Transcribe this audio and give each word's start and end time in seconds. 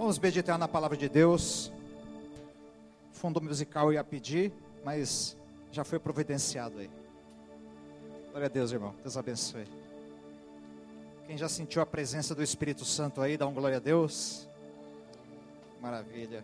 Vamos 0.00 0.18
meditar 0.18 0.58
na 0.58 0.66
palavra 0.66 0.96
de 0.96 1.10
Deus. 1.10 1.70
Fundo 3.12 3.38
musical 3.38 3.92
ia 3.92 4.02
pedir, 4.02 4.50
mas 4.82 5.36
já 5.70 5.84
foi 5.84 5.98
providenciado 5.98 6.78
aí. 6.78 6.90
Glória 8.30 8.46
a 8.46 8.48
Deus, 8.48 8.72
irmão. 8.72 8.94
Deus 9.02 9.18
abençoe. 9.18 9.66
Quem 11.26 11.36
já 11.36 11.50
sentiu 11.50 11.82
a 11.82 11.86
presença 11.86 12.34
do 12.34 12.42
Espírito 12.42 12.82
Santo 12.82 13.20
aí, 13.20 13.36
dá 13.36 13.46
um 13.46 13.52
glória 13.52 13.76
a 13.76 13.78
Deus. 13.78 14.48
Maravilha. 15.82 16.42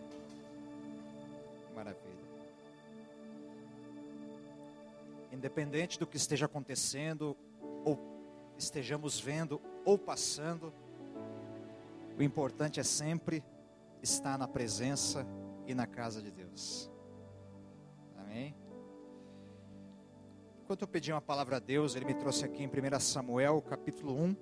Maravilha. 1.75 1.97
Independente 5.31 5.97
do 5.97 6.05
que 6.05 6.17
esteja 6.17 6.45
acontecendo, 6.45 7.35
ou 7.83 7.97
estejamos 8.55 9.19
vendo, 9.19 9.59
ou 9.83 9.97
passando, 9.97 10.71
o 12.17 12.23
importante 12.23 12.79
é 12.79 12.83
sempre 12.83 13.43
estar 14.01 14.37
na 14.37 14.47
presença 14.47 15.25
e 15.67 15.75
na 15.75 15.85
casa 15.85 16.19
de 16.19 16.31
Deus. 16.31 16.89
Amém? 18.15 18.55
Enquanto 20.63 20.81
eu 20.81 20.87
pedi 20.87 21.11
uma 21.11 21.21
palavra 21.21 21.57
a 21.57 21.59
Deus, 21.59 21.95
Ele 21.95 22.05
me 22.05 22.15
trouxe 22.15 22.43
aqui 22.43 22.63
em 22.63 22.67
1 22.67 22.99
Samuel, 22.99 23.61
capítulo 23.61 24.15
1. 24.15 24.35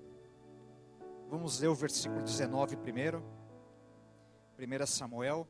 Vamos 1.29 1.59
ler 1.59 1.67
o 1.67 1.75
versículo 1.75 2.23
19 2.23 2.77
primeiro. 2.77 3.21
1 4.57 4.85
Samuel. 4.85 5.45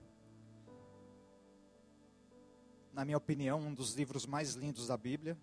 Na 2.91 3.05
minha 3.05 3.17
opinião, 3.17 3.59
um 3.59 3.73
dos 3.73 3.93
livros 3.93 4.25
mais 4.25 4.53
lindos 4.53 4.87
da 4.87 4.97
Bíblia. 4.97 5.37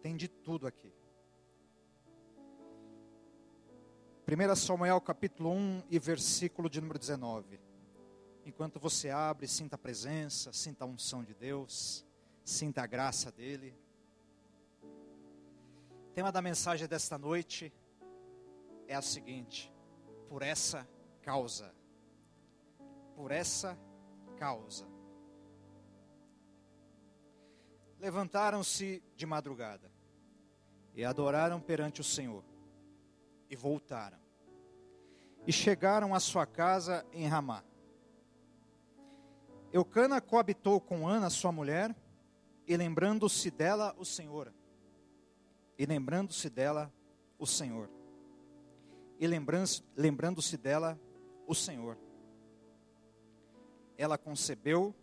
Tem 0.00 0.16
de 0.16 0.26
tudo 0.26 0.66
aqui. 0.66 0.90
1 4.32 4.54
Samuel 4.54 5.00
capítulo 5.00 5.50
1 5.50 5.82
e 5.90 5.98
versículo 5.98 6.70
de 6.70 6.80
número 6.80 7.00
19. 7.00 7.58
Enquanto 8.46 8.78
você 8.78 9.10
abre, 9.10 9.48
sinta 9.48 9.74
a 9.74 9.78
presença, 9.78 10.52
sinta 10.52 10.84
a 10.84 10.86
unção 10.86 11.24
de 11.24 11.34
Deus, 11.34 12.06
sinta 12.44 12.80
a 12.80 12.86
graça 12.86 13.32
dele. 13.32 13.76
O 14.84 16.12
tema 16.14 16.30
da 16.30 16.40
mensagem 16.40 16.86
desta 16.86 17.18
noite 17.18 17.72
é 18.86 18.94
a 18.94 19.02
seguinte: 19.02 19.72
por 20.28 20.42
essa 20.42 20.88
causa. 21.22 21.74
Por 23.16 23.32
essa 23.32 23.76
causa. 24.36 24.86
Levantaram-se 27.98 29.02
de 29.16 29.26
madrugada 29.26 29.90
e 30.94 31.04
adoraram 31.04 31.60
perante 31.60 32.00
o 32.00 32.04
Senhor 32.04 32.44
e 33.50 33.56
voltaram. 33.56 34.20
E 35.46 35.52
chegaram 35.52 36.14
à 36.14 36.20
sua 36.20 36.46
casa 36.46 37.04
em 37.12 37.26
Ramá. 37.26 37.64
Eucana 39.72 40.20
coabitou 40.20 40.80
com 40.80 41.06
Ana, 41.06 41.30
sua 41.30 41.52
mulher, 41.52 41.94
e 42.66 42.76
lembrando-se 42.76 43.50
dela 43.50 43.94
o 43.98 44.04
Senhor. 44.04 44.52
E 45.78 45.86
lembrando-se 45.86 46.50
dela 46.50 46.92
o 47.38 47.46
Senhor. 47.46 47.88
E 49.18 49.26
lembrando-se 49.26 50.56
dela 50.56 50.98
o 51.46 51.54
Senhor. 51.54 51.98
Ela 53.96 54.18
concebeu 54.18 54.94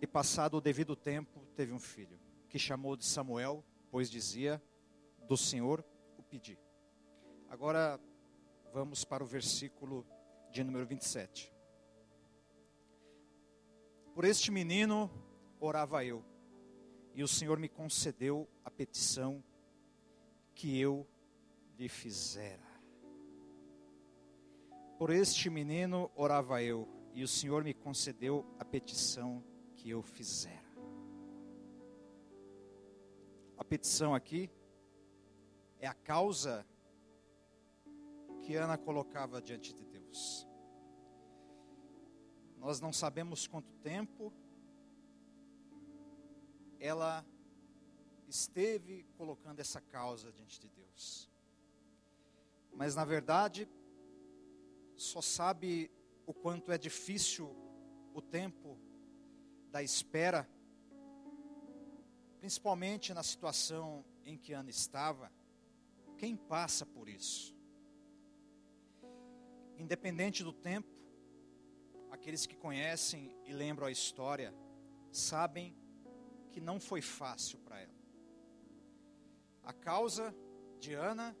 e 0.00 0.06
passado 0.06 0.56
o 0.56 0.60
devido 0.60 0.94
tempo 0.94 1.40
teve 1.56 1.72
um 1.72 1.78
filho, 1.78 2.18
que 2.48 2.58
chamou 2.58 2.96
de 2.96 3.04
Samuel, 3.04 3.64
pois 3.90 4.10
dizia: 4.10 4.62
do 5.26 5.36
Senhor 5.36 5.84
pedir. 6.28 6.58
Agora 7.48 7.98
vamos 8.72 9.04
para 9.04 9.22
o 9.22 9.26
versículo 9.26 10.06
de 10.50 10.62
número 10.62 10.86
27. 10.86 11.52
Por 14.14 14.24
este 14.24 14.50
menino 14.50 15.10
orava 15.60 16.04
eu, 16.04 16.24
e 17.14 17.22
o 17.22 17.28
Senhor 17.28 17.58
me 17.58 17.68
concedeu 17.68 18.48
a 18.64 18.70
petição 18.70 19.42
que 20.54 20.78
eu 20.78 21.06
lhe 21.78 21.88
fizera. 21.88 22.66
Por 24.98 25.10
este 25.10 25.48
menino 25.48 26.10
orava 26.16 26.62
eu, 26.62 26.88
e 27.14 27.22
o 27.22 27.28
Senhor 27.28 27.62
me 27.62 27.72
concedeu 27.72 28.44
a 28.58 28.64
petição 28.64 29.44
que 29.74 29.90
eu 29.90 30.02
fizera. 30.02 30.68
A 33.56 33.64
petição 33.64 34.14
aqui 34.14 34.50
é 35.78 35.86
a 35.86 35.94
causa 35.94 36.66
que 38.48 38.56
Ana 38.56 38.78
colocava 38.78 39.42
diante 39.42 39.74
de 39.74 39.84
Deus. 39.84 40.48
Nós 42.56 42.80
não 42.80 42.94
sabemos 42.94 43.46
quanto 43.46 43.70
tempo 43.82 44.32
ela 46.80 47.26
esteve 48.26 49.04
colocando 49.18 49.60
essa 49.60 49.82
causa 49.82 50.32
diante 50.32 50.58
de 50.58 50.70
Deus. 50.70 51.30
Mas 52.72 52.96
na 52.96 53.04
verdade, 53.04 53.68
só 54.96 55.20
sabe 55.20 55.90
o 56.24 56.32
quanto 56.32 56.72
é 56.72 56.78
difícil 56.78 57.54
o 58.14 58.22
tempo 58.22 58.78
da 59.70 59.82
espera, 59.82 60.48
principalmente 62.38 63.12
na 63.12 63.22
situação 63.22 64.02
em 64.24 64.38
que 64.38 64.54
Ana 64.54 64.70
estava 64.70 65.30
quem 66.16 66.34
passa 66.34 66.86
por 66.86 67.10
isso? 67.10 67.57
Independente 69.78 70.42
do 70.42 70.52
tempo, 70.52 70.88
aqueles 72.10 72.44
que 72.46 72.56
conhecem 72.56 73.34
e 73.46 73.52
lembram 73.52 73.86
a 73.86 73.92
história 73.92 74.52
sabem 75.12 75.74
que 76.50 76.60
não 76.60 76.80
foi 76.80 77.00
fácil 77.00 77.60
para 77.60 77.80
ela. 77.80 77.94
A 79.62 79.72
causa 79.72 80.34
de 80.80 80.94
Ana, 80.94 81.36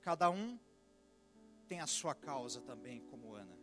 cada 0.00 0.28
um 0.30 0.58
tem 1.68 1.80
a 1.80 1.86
sua 1.86 2.14
causa 2.14 2.60
também, 2.60 3.00
como 3.02 3.34
Ana. 3.34 3.56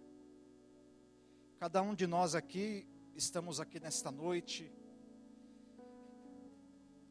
Cada 1.58 1.82
um 1.82 1.94
de 1.94 2.08
nós 2.08 2.34
aqui, 2.34 2.88
estamos 3.14 3.60
aqui 3.60 3.78
nesta 3.78 4.10
noite, 4.10 4.74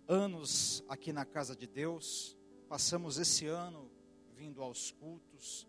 anos 0.07 0.83
aqui 0.89 1.13
na 1.13 1.27
casa 1.27 1.55
de 1.55 1.67
Deus, 1.67 2.35
passamos 2.67 3.19
esse 3.19 3.47
ano 3.47 3.98
vindo 4.39 4.63
aos 4.63 4.93
cultos, 4.93 5.67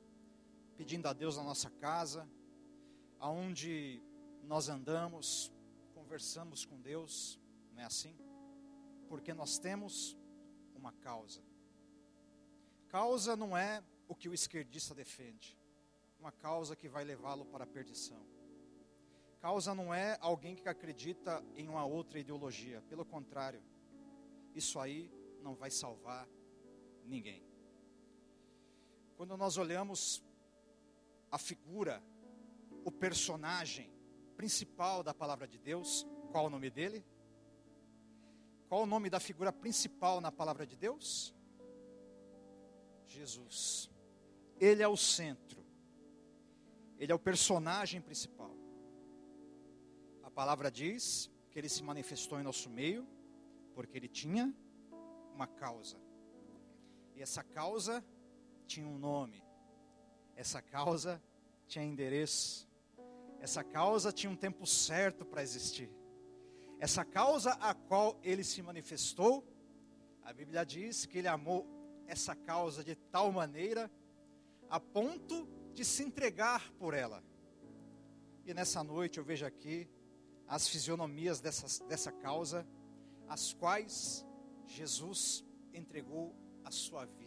pedindo 0.78 1.08
a 1.08 1.14
Deus 1.14 1.38
na 1.38 1.44
nossa 1.44 1.72
casa, 1.72 2.30
aonde 3.18 4.00
nós 4.44 4.70
andamos, 4.70 5.52
conversamos 5.96 6.66
com 6.66 6.80
Deus, 6.80 7.40
não 7.74 7.82
é 7.82 7.86
assim? 7.86 8.16
Porque 9.08 9.34
nós 9.34 9.58
temos 9.58 10.16
uma 10.76 10.94
causa. 10.94 11.42
Causa 12.90 13.36
não 13.36 13.58
é 13.58 13.84
o 14.08 14.14
que 14.14 14.30
o 14.30 14.36
esquerdista 14.36 14.94
defende, 14.94 15.58
uma 16.20 16.32
causa 16.32 16.76
que 16.76 16.88
vai 16.88 17.04
levá-lo 17.04 17.46
para 17.46 17.64
a 17.64 17.68
perdição. 17.68 18.24
Causa 19.40 19.74
não 19.74 19.92
é 19.92 20.16
alguém 20.22 20.56
que 20.56 20.70
acredita 20.70 21.44
em 21.56 21.68
uma 21.68 21.86
outra 21.86 22.20
ideologia, 22.20 22.84
pelo 22.84 23.04
contrário, 23.04 23.64
isso 24.54 24.80
aí 24.80 25.12
não 25.42 25.56
vai 25.56 25.72
salvar 25.72 26.28
ninguém. 27.04 27.49
Quando 29.20 29.36
nós 29.36 29.58
olhamos 29.58 30.24
a 31.30 31.38
figura, 31.38 32.02
o 32.86 32.90
personagem 32.90 33.92
principal 34.38 35.04
da 35.04 35.14
palavra 35.14 35.46
de 35.46 35.60
Deus, 35.60 36.08
qual 36.32 36.46
o 36.46 36.50
nome 36.50 36.70
dele? 36.70 37.06
Qual 38.70 38.84
o 38.84 38.86
nome 38.86 39.10
da 39.10 39.20
figura 39.20 39.52
principal 39.52 40.22
na 40.22 40.32
palavra 40.32 40.66
de 40.66 40.78
Deus? 40.78 41.36
Jesus. 43.08 43.92
Ele 44.58 44.82
é 44.82 44.88
o 44.88 44.96
centro. 44.96 45.66
Ele 46.98 47.12
é 47.12 47.16
o 47.16 47.20
personagem 47.20 48.00
principal. 48.00 48.56
A 50.24 50.32
palavra 50.32 50.72
diz 50.72 51.30
que 51.52 51.60
ele 51.60 51.68
se 51.68 51.84
manifestou 51.84 52.40
em 52.40 52.44
nosso 52.44 52.70
meio 52.70 53.06
porque 53.76 53.98
ele 53.98 54.08
tinha 54.08 54.56
uma 55.36 55.46
causa. 55.46 56.00
E 57.18 57.22
essa 57.22 57.44
causa 57.44 58.02
tinha 58.70 58.88
um 58.88 59.00
nome. 59.00 59.44
Essa 60.36 60.62
causa 60.62 61.22
tinha 61.68 61.84
endereço. 61.84 62.70
Essa 63.42 63.64
causa 63.64 64.12
tinha 64.12 64.32
um 64.32 64.36
tempo 64.36 64.66
certo 64.68 65.26
para 65.26 65.42
existir. 65.42 65.90
Essa 66.80 67.04
causa 67.04 67.52
a 67.54 67.74
qual 67.74 68.18
ele 68.24 68.44
se 68.44 68.62
manifestou, 68.62 69.44
a 70.24 70.32
Bíblia 70.32 70.64
diz 70.64 71.06
que 71.06 71.18
ele 71.18 71.28
amou 71.28 71.66
essa 72.06 72.36
causa 72.36 72.84
de 72.84 72.96
tal 72.96 73.32
maneira 73.32 73.92
a 74.70 74.80
ponto 74.80 75.48
de 75.74 75.84
se 75.84 76.04
entregar 76.04 76.72
por 76.74 76.94
ela. 76.94 77.24
E 78.46 78.54
nessa 78.54 78.84
noite 78.84 79.18
eu 79.18 79.24
vejo 79.24 79.46
aqui 79.46 79.90
as 80.48 80.68
fisionomias 80.68 81.42
dessa, 81.42 81.86
dessa 81.86 82.12
causa 82.12 82.68
as 83.28 83.54
quais 83.54 84.26
Jesus 84.66 85.44
entregou 85.74 86.36
a 86.64 86.72
sua 86.72 87.06
vida. 87.06 87.19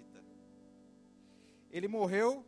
Ele 1.73 1.89
morreu 1.89 2.45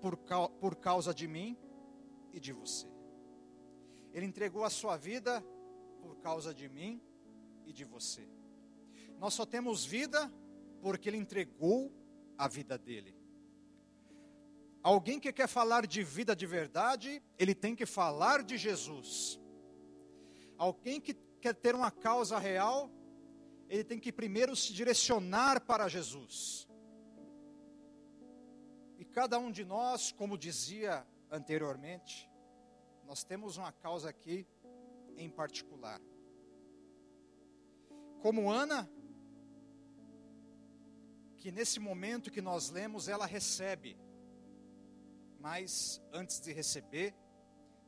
por, 0.00 0.16
por 0.60 0.76
causa 0.76 1.14
de 1.14 1.26
mim 1.26 1.56
e 2.32 2.40
de 2.40 2.52
você. 2.52 2.88
Ele 4.12 4.26
entregou 4.26 4.64
a 4.64 4.70
sua 4.70 4.96
vida 4.96 5.42
por 6.00 6.16
causa 6.16 6.52
de 6.52 6.68
mim 6.68 7.00
e 7.64 7.72
de 7.72 7.84
você. 7.84 8.28
Nós 9.18 9.32
só 9.32 9.46
temos 9.46 9.84
vida 9.84 10.32
porque 10.82 11.08
Ele 11.08 11.16
entregou 11.16 11.92
a 12.36 12.48
vida 12.48 12.76
dele. 12.76 13.16
Alguém 14.82 15.18
que 15.18 15.32
quer 15.32 15.48
falar 15.48 15.84
de 15.84 16.02
vida 16.04 16.36
de 16.36 16.46
verdade, 16.46 17.20
ele 17.36 17.56
tem 17.56 17.74
que 17.74 17.84
falar 17.84 18.44
de 18.44 18.56
Jesus. 18.56 19.40
Alguém 20.56 21.00
que 21.00 21.14
quer 21.40 21.56
ter 21.56 21.74
uma 21.74 21.90
causa 21.90 22.38
real, 22.38 22.88
ele 23.68 23.82
tem 23.82 23.98
que 23.98 24.12
primeiro 24.12 24.54
se 24.54 24.72
direcionar 24.72 25.60
para 25.62 25.88
Jesus. 25.88 26.68
Cada 29.16 29.38
um 29.38 29.50
de 29.50 29.64
nós, 29.64 30.12
como 30.12 30.36
dizia 30.36 31.02
anteriormente, 31.30 32.30
nós 33.02 33.24
temos 33.24 33.56
uma 33.56 33.72
causa 33.72 34.10
aqui 34.10 34.46
em 35.16 35.30
particular. 35.30 35.98
Como 38.20 38.50
Ana, 38.50 38.86
que 41.38 41.50
nesse 41.50 41.80
momento 41.80 42.30
que 42.30 42.42
nós 42.42 42.68
lemos, 42.68 43.08
ela 43.08 43.24
recebe, 43.24 43.96
mas 45.40 45.98
antes 46.12 46.38
de 46.38 46.52
receber, 46.52 47.14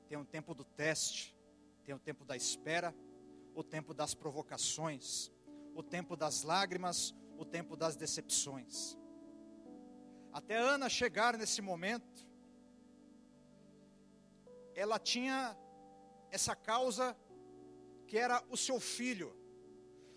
tem 0.08 0.16
um 0.16 0.24
tempo 0.24 0.54
do 0.54 0.64
teste, 0.64 1.36
tem 1.84 1.94
o 1.94 1.98
tempo 1.98 2.24
da 2.24 2.36
espera, 2.36 2.94
o 3.54 3.62
tempo 3.62 3.92
das 3.92 4.14
provocações, 4.14 5.30
o 5.74 5.82
tempo 5.82 6.16
das 6.16 6.42
lágrimas, 6.42 7.14
o 7.36 7.44
tempo 7.44 7.76
das 7.76 7.96
decepções. 7.96 8.96
Até 10.32 10.56
Ana 10.56 10.88
chegar 10.88 11.36
nesse 11.36 11.60
momento, 11.60 12.26
ela 14.74 14.98
tinha 14.98 15.56
essa 16.30 16.54
causa 16.54 17.16
que 18.06 18.16
era 18.16 18.42
o 18.48 18.56
seu 18.56 18.78
filho, 18.78 19.34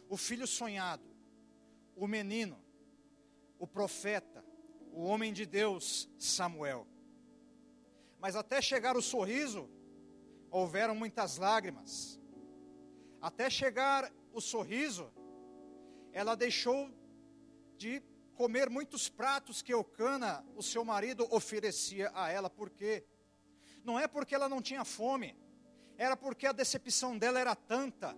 o 0.09 0.17
filho 0.17 0.45
sonhado, 0.45 1.03
o 1.95 2.07
menino, 2.07 2.59
o 3.57 3.65
profeta, 3.65 4.43
o 4.91 5.03
homem 5.03 5.33
de 5.33 5.45
Deus, 5.45 6.09
Samuel. 6.17 6.87
Mas 8.19 8.35
até 8.35 8.61
chegar 8.61 8.95
o 8.95 9.01
sorriso, 9.01 9.69
houveram 10.49 10.93
muitas 10.93 11.37
lágrimas. 11.37 12.19
Até 13.21 13.49
chegar 13.49 14.11
o 14.33 14.41
sorriso, 14.41 15.11
ela 16.11 16.35
deixou 16.35 16.89
de 17.77 18.03
comer 18.35 18.69
muitos 18.69 19.09
pratos 19.09 19.61
que 19.61 19.73
Eucana, 19.73 20.45
o 20.55 20.63
seu 20.63 20.83
marido, 20.83 21.27
oferecia 21.29 22.11
a 22.13 22.29
ela, 22.29 22.49
porque 22.49 23.05
não 23.83 23.99
é 23.99 24.07
porque 24.07 24.35
ela 24.35 24.49
não 24.49 24.61
tinha 24.61 24.85
fome, 24.85 25.35
era 25.97 26.17
porque 26.17 26.47
a 26.47 26.51
decepção 26.51 27.17
dela 27.17 27.39
era 27.39 27.55
tanta, 27.55 28.17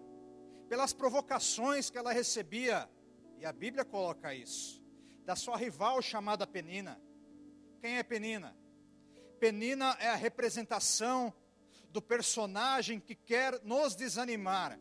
pelas 0.70 0.94
provocações 0.94 1.90
que 1.90 1.98
ela 1.98 2.14
recebia, 2.14 2.90
e 3.38 3.46
a 3.46 3.52
Bíblia 3.52 3.84
coloca 3.84 4.34
isso, 4.34 4.82
da 5.26 5.36
sua 5.36 5.58
rival 5.58 6.02
chamada 6.02 6.48
Penina. 6.48 7.02
Quem 7.82 7.98
é 7.98 8.04
Penina? 8.04 8.56
Penina 9.40 9.98
é 10.00 10.08
a 10.08 10.16
representação 10.16 11.34
do 11.90 12.02
personagem 12.02 13.00
que 13.00 13.14
quer 13.14 13.62
nos 13.64 13.96
desanimar, 13.96 14.80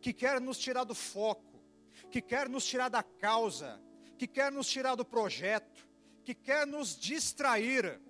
que 0.00 0.12
quer 0.12 0.40
nos 0.40 0.58
tirar 0.58 0.84
do 0.84 0.94
foco, 0.94 1.62
que 2.10 2.20
quer 2.20 2.48
nos 2.48 2.66
tirar 2.66 2.88
da 2.88 3.02
causa, 3.02 3.80
que 4.16 4.26
quer 4.26 4.50
nos 4.50 4.68
tirar 4.68 4.94
do 4.94 5.04
projeto, 5.04 5.86
que 6.24 6.34
quer 6.34 6.66
nos 6.66 6.96
distrair, 6.98 8.00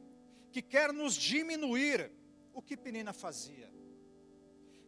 que 0.51 0.63
quer 0.63 0.93
nos 0.93 1.15
diminuir. 1.15 2.11
O 2.53 2.63
que 2.63 2.77
Penina 2.77 3.13
fazia? 3.13 3.71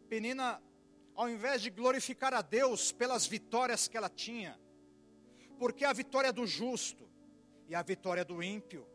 Penina, 0.07 0.61
ao 1.13 1.29
invés 1.29 1.61
de 1.61 1.69
glorificar 1.69 2.33
a 2.33 2.41
Deus 2.41 2.91
pelas 2.91 3.27
vitórias 3.27 3.87
que 3.87 3.95
ela 3.95 4.09
tinha, 4.09 4.59
porque 5.59 5.85
a 5.85 5.93
vitória 5.93 6.33
do 6.33 6.47
justo 6.47 7.07
e 7.67 7.75
a 7.75 7.83
vitória 7.83 8.25
do 8.25 8.41
ímpio, 8.41 8.87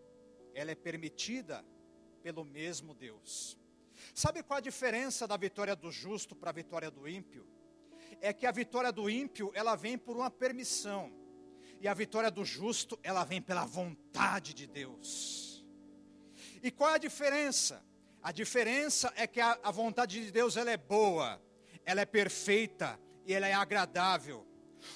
ela 0.54 0.72
é 0.72 0.74
permitida 0.74 1.64
pelo 2.22 2.44
mesmo 2.44 2.94
Deus. 2.94 3.56
Sabe 4.12 4.42
qual 4.42 4.58
a 4.58 4.62
diferença 4.62 5.28
da 5.28 5.36
vitória 5.36 5.76
do 5.76 5.92
justo 5.92 6.34
para 6.34 6.50
a 6.50 6.52
vitória 6.52 6.90
do 6.90 7.06
ímpio? 7.06 7.46
É 8.20 8.32
que 8.32 8.46
a 8.46 8.50
vitória 8.50 8.90
do 8.90 9.08
ímpio, 9.08 9.52
ela 9.54 9.76
vem 9.76 9.96
por 9.96 10.16
uma 10.16 10.30
permissão, 10.30 11.12
e 11.80 11.88
a 11.88 11.94
vitória 11.94 12.30
do 12.30 12.44
justo, 12.44 12.98
ela 13.02 13.24
vem 13.24 13.40
pela 13.40 13.64
vontade 13.64 14.54
de 14.54 14.66
Deus. 14.66 15.64
E 16.62 16.70
qual 16.70 16.90
é 16.90 16.94
a 16.94 16.98
diferença? 16.98 17.84
A 18.22 18.32
diferença 18.32 19.12
é 19.16 19.26
que 19.26 19.40
a, 19.40 19.58
a 19.62 19.70
vontade 19.70 20.24
de 20.24 20.30
Deus 20.30 20.56
ela 20.56 20.70
é 20.70 20.76
boa, 20.76 21.40
ela 21.84 22.00
é 22.00 22.06
perfeita 22.06 22.98
e 23.26 23.34
ela 23.34 23.46
é 23.46 23.52
agradável. 23.52 24.46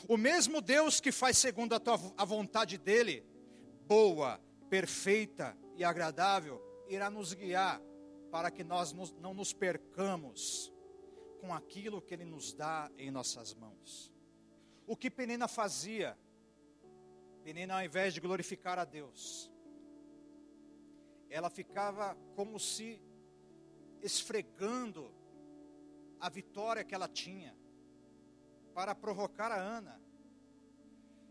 O 0.09 0.17
mesmo 0.17 0.61
Deus 0.61 1.01
que 1.01 1.13
faz 1.13 1.37
segundo 1.37 1.75
a, 1.75 1.81
tua, 1.81 1.99
a 2.17 2.25
vontade 2.25 2.79
dele, 2.79 3.25
boa, 3.87 4.41
perfeita 4.71 5.57
e 5.77 5.85
agradável, 5.85 6.63
irá 6.89 7.11
nos 7.11 7.33
guiar 7.35 7.81
para 8.31 8.51
que 8.51 8.65
nós 8.65 8.93
não 8.93 9.35
nos 9.35 9.53
percamos 9.53 10.73
com 11.41 11.55
aquilo 11.55 12.03
que 12.03 12.15
Ele 12.15 12.25
nos 12.25 12.53
dá 12.53 12.91
em 12.99 13.11
nossas 13.11 13.55
mãos. 13.55 14.13
O 14.87 14.97
que 14.97 15.11
Penina 15.11 15.47
fazia? 15.49 16.17
Penina, 17.49 17.77
ao 17.77 17.83
invés 17.83 18.13
de 18.13 18.21
glorificar 18.21 18.79
a 18.79 18.85
Deus, 18.85 19.51
ela 21.31 21.49
ficava 21.49 22.15
como 22.37 22.61
se 22.61 23.01
esfregando 24.03 25.11
a 26.21 26.29
vitória 26.29 26.85
que 26.85 26.95
ela 26.95 27.09
tinha 27.09 27.57
para 28.75 28.95
provocar 28.95 29.51
a 29.51 29.57
Ana. 29.57 29.99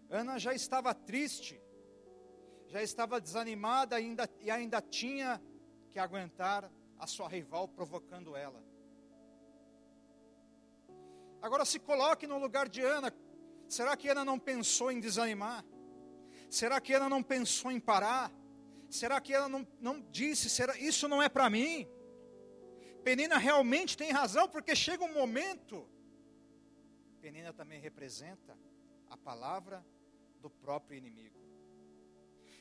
Ana 0.09 0.39
já 0.39 0.55
estava 0.55 0.91
triste, 0.91 1.61
já 2.65 2.81
estava 2.81 3.21
desanimada 3.21 3.95
ainda, 3.95 4.27
e 4.39 4.49
ainda 4.49 4.81
tinha 4.81 5.39
que 5.91 5.99
aguentar 5.99 6.67
a 6.97 7.05
sua 7.05 7.29
rival 7.29 7.67
provocando 7.67 8.35
ela. 8.35 8.63
Agora 11.43 11.63
se 11.63 11.77
coloque 11.77 12.25
no 12.25 12.39
lugar 12.39 12.67
de 12.67 12.81
Ana. 12.81 13.13
Será 13.67 13.95
que 13.95 14.09
Ana 14.09 14.25
não 14.25 14.39
pensou 14.39 14.91
em 14.91 14.99
desanimar? 14.99 15.63
Será 16.49 16.79
que 16.79 16.93
Ana 16.93 17.09
não 17.09 17.21
pensou 17.21 17.71
em 17.71 17.79
parar? 17.79 18.31
Será 18.89 19.19
que 19.19 19.33
ela 19.33 19.49
não, 19.49 19.67
não 19.79 19.99
disse, 20.11 20.49
será, 20.49 20.77
isso 20.77 21.07
não 21.07 21.21
é 21.21 21.27
para 21.27 21.49
mim? 21.49 21.87
Penina 23.03 23.37
realmente 23.37 23.97
tem 23.97 24.11
razão, 24.11 24.47
porque 24.47 24.75
chega 24.75 25.03
um 25.03 25.13
momento. 25.13 25.87
Penina 27.21 27.51
também 27.53 27.79
representa 27.79 28.57
a 29.09 29.17
palavra 29.17 29.85
do 30.41 30.49
próprio 30.49 30.97
inimigo. 30.97 31.37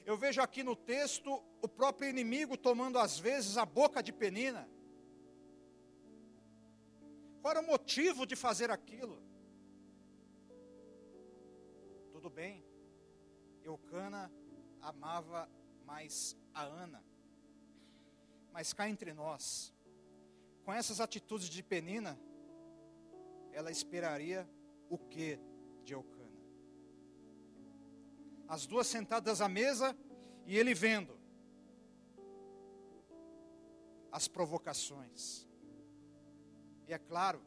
Eu 0.05 0.17
vejo 0.17 0.41
aqui 0.41 0.63
no 0.63 0.77
texto 0.77 1.43
o 1.61 1.69
próprio 1.69 2.09
inimigo 2.09 2.57
tomando 2.57 2.99
às 2.99 3.19
vezes 3.19 3.57
a 3.57 3.65
boca 3.65 4.03
de 4.03 4.13
Penina. 4.13 4.69
Qual 7.41 7.53
era 7.53 7.61
o 7.61 7.67
motivo 7.67 8.27
de 8.27 8.35
fazer 8.35 8.71
aquilo? 8.71 9.23
Tudo 12.13 12.31
bem, 12.31 12.65
Eucana 13.69 14.33
amava 14.81 15.49
mais 15.85 16.37
a 16.55 16.63
Ana. 16.63 17.03
Mas 18.53 18.73
cá 18.73 18.89
entre 18.89 19.13
nós, 19.13 19.75
com 20.65 20.73
essas 20.73 21.01
atitudes 21.01 21.49
de 21.49 21.63
Penina, 21.63 22.19
ela 23.53 23.71
esperaria 23.71 24.49
o 24.89 24.99
que 24.99 25.39
de 25.85 25.93
Eucana? 25.95 26.27
as 28.49 28.67
duas 28.67 28.87
sentadas 28.87 29.41
à 29.41 29.49
mesa 29.49 29.97
e 30.47 30.57
ele 30.57 30.75
vendo 30.75 31.19
as 34.11 34.29
provocações. 34.29 35.47
E 36.87 36.93
é 36.93 36.99
claro 36.99 37.43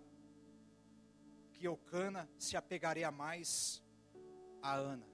que 1.53 1.65
Eucana 1.65 2.29
se 2.37 2.57
apegaria 2.57 3.09
mais 3.11 3.81
a 4.61 4.75
Ana, 4.75 5.07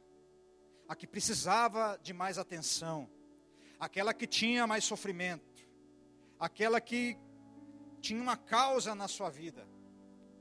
a 0.88 0.96
que 0.96 1.08
precisava 1.08 2.00
de 2.01 2.13
mais 2.13 2.38
atenção, 2.38 3.10
aquela 3.80 4.13
que 4.13 4.27
tinha 4.27 4.68
mais 4.68 4.84
sofrimento, 4.84 5.68
aquela 6.39 6.80
que 6.80 7.18
tinha 8.01 8.22
uma 8.22 8.38
causa 8.38 8.94
na 8.94 9.08
sua 9.08 9.30
vida. 9.30 9.68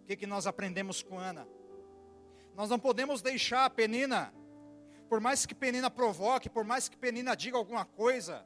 O 0.03 0.07
que, 0.07 0.17
que 0.17 0.27
nós 0.27 0.47
aprendemos 0.47 1.03
com 1.03 1.19
Ana? 1.19 1.49
Nós 2.55 2.69
não 2.69 2.79
podemos 2.79 3.23
deixar 3.23 3.65
a 3.65 3.71
Penina 3.71 4.33
por 5.09 5.21
mais 5.21 5.47
que 5.47 5.55
Penina 5.55 5.91
provoque, 5.91 6.49
por 6.49 6.65
mais 6.65 6.89
que 6.89 6.97
Penina 6.97 7.37
diga 7.37 7.57
alguma 7.57 7.85
coisa, 7.85 8.45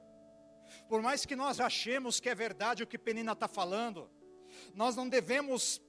por 0.89 1.01
mais 1.01 1.25
que 1.25 1.35
nós 1.35 1.61
achemos 1.61 2.21
que 2.21 2.29
é 2.29 2.35
verdade 2.35 2.83
o 2.83 2.87
que 2.87 2.99
Penina 2.99 3.33
está 3.33 3.49
falando, 3.49 4.11
nós 4.75 4.95
não 4.95 5.09
devemos 5.09 5.81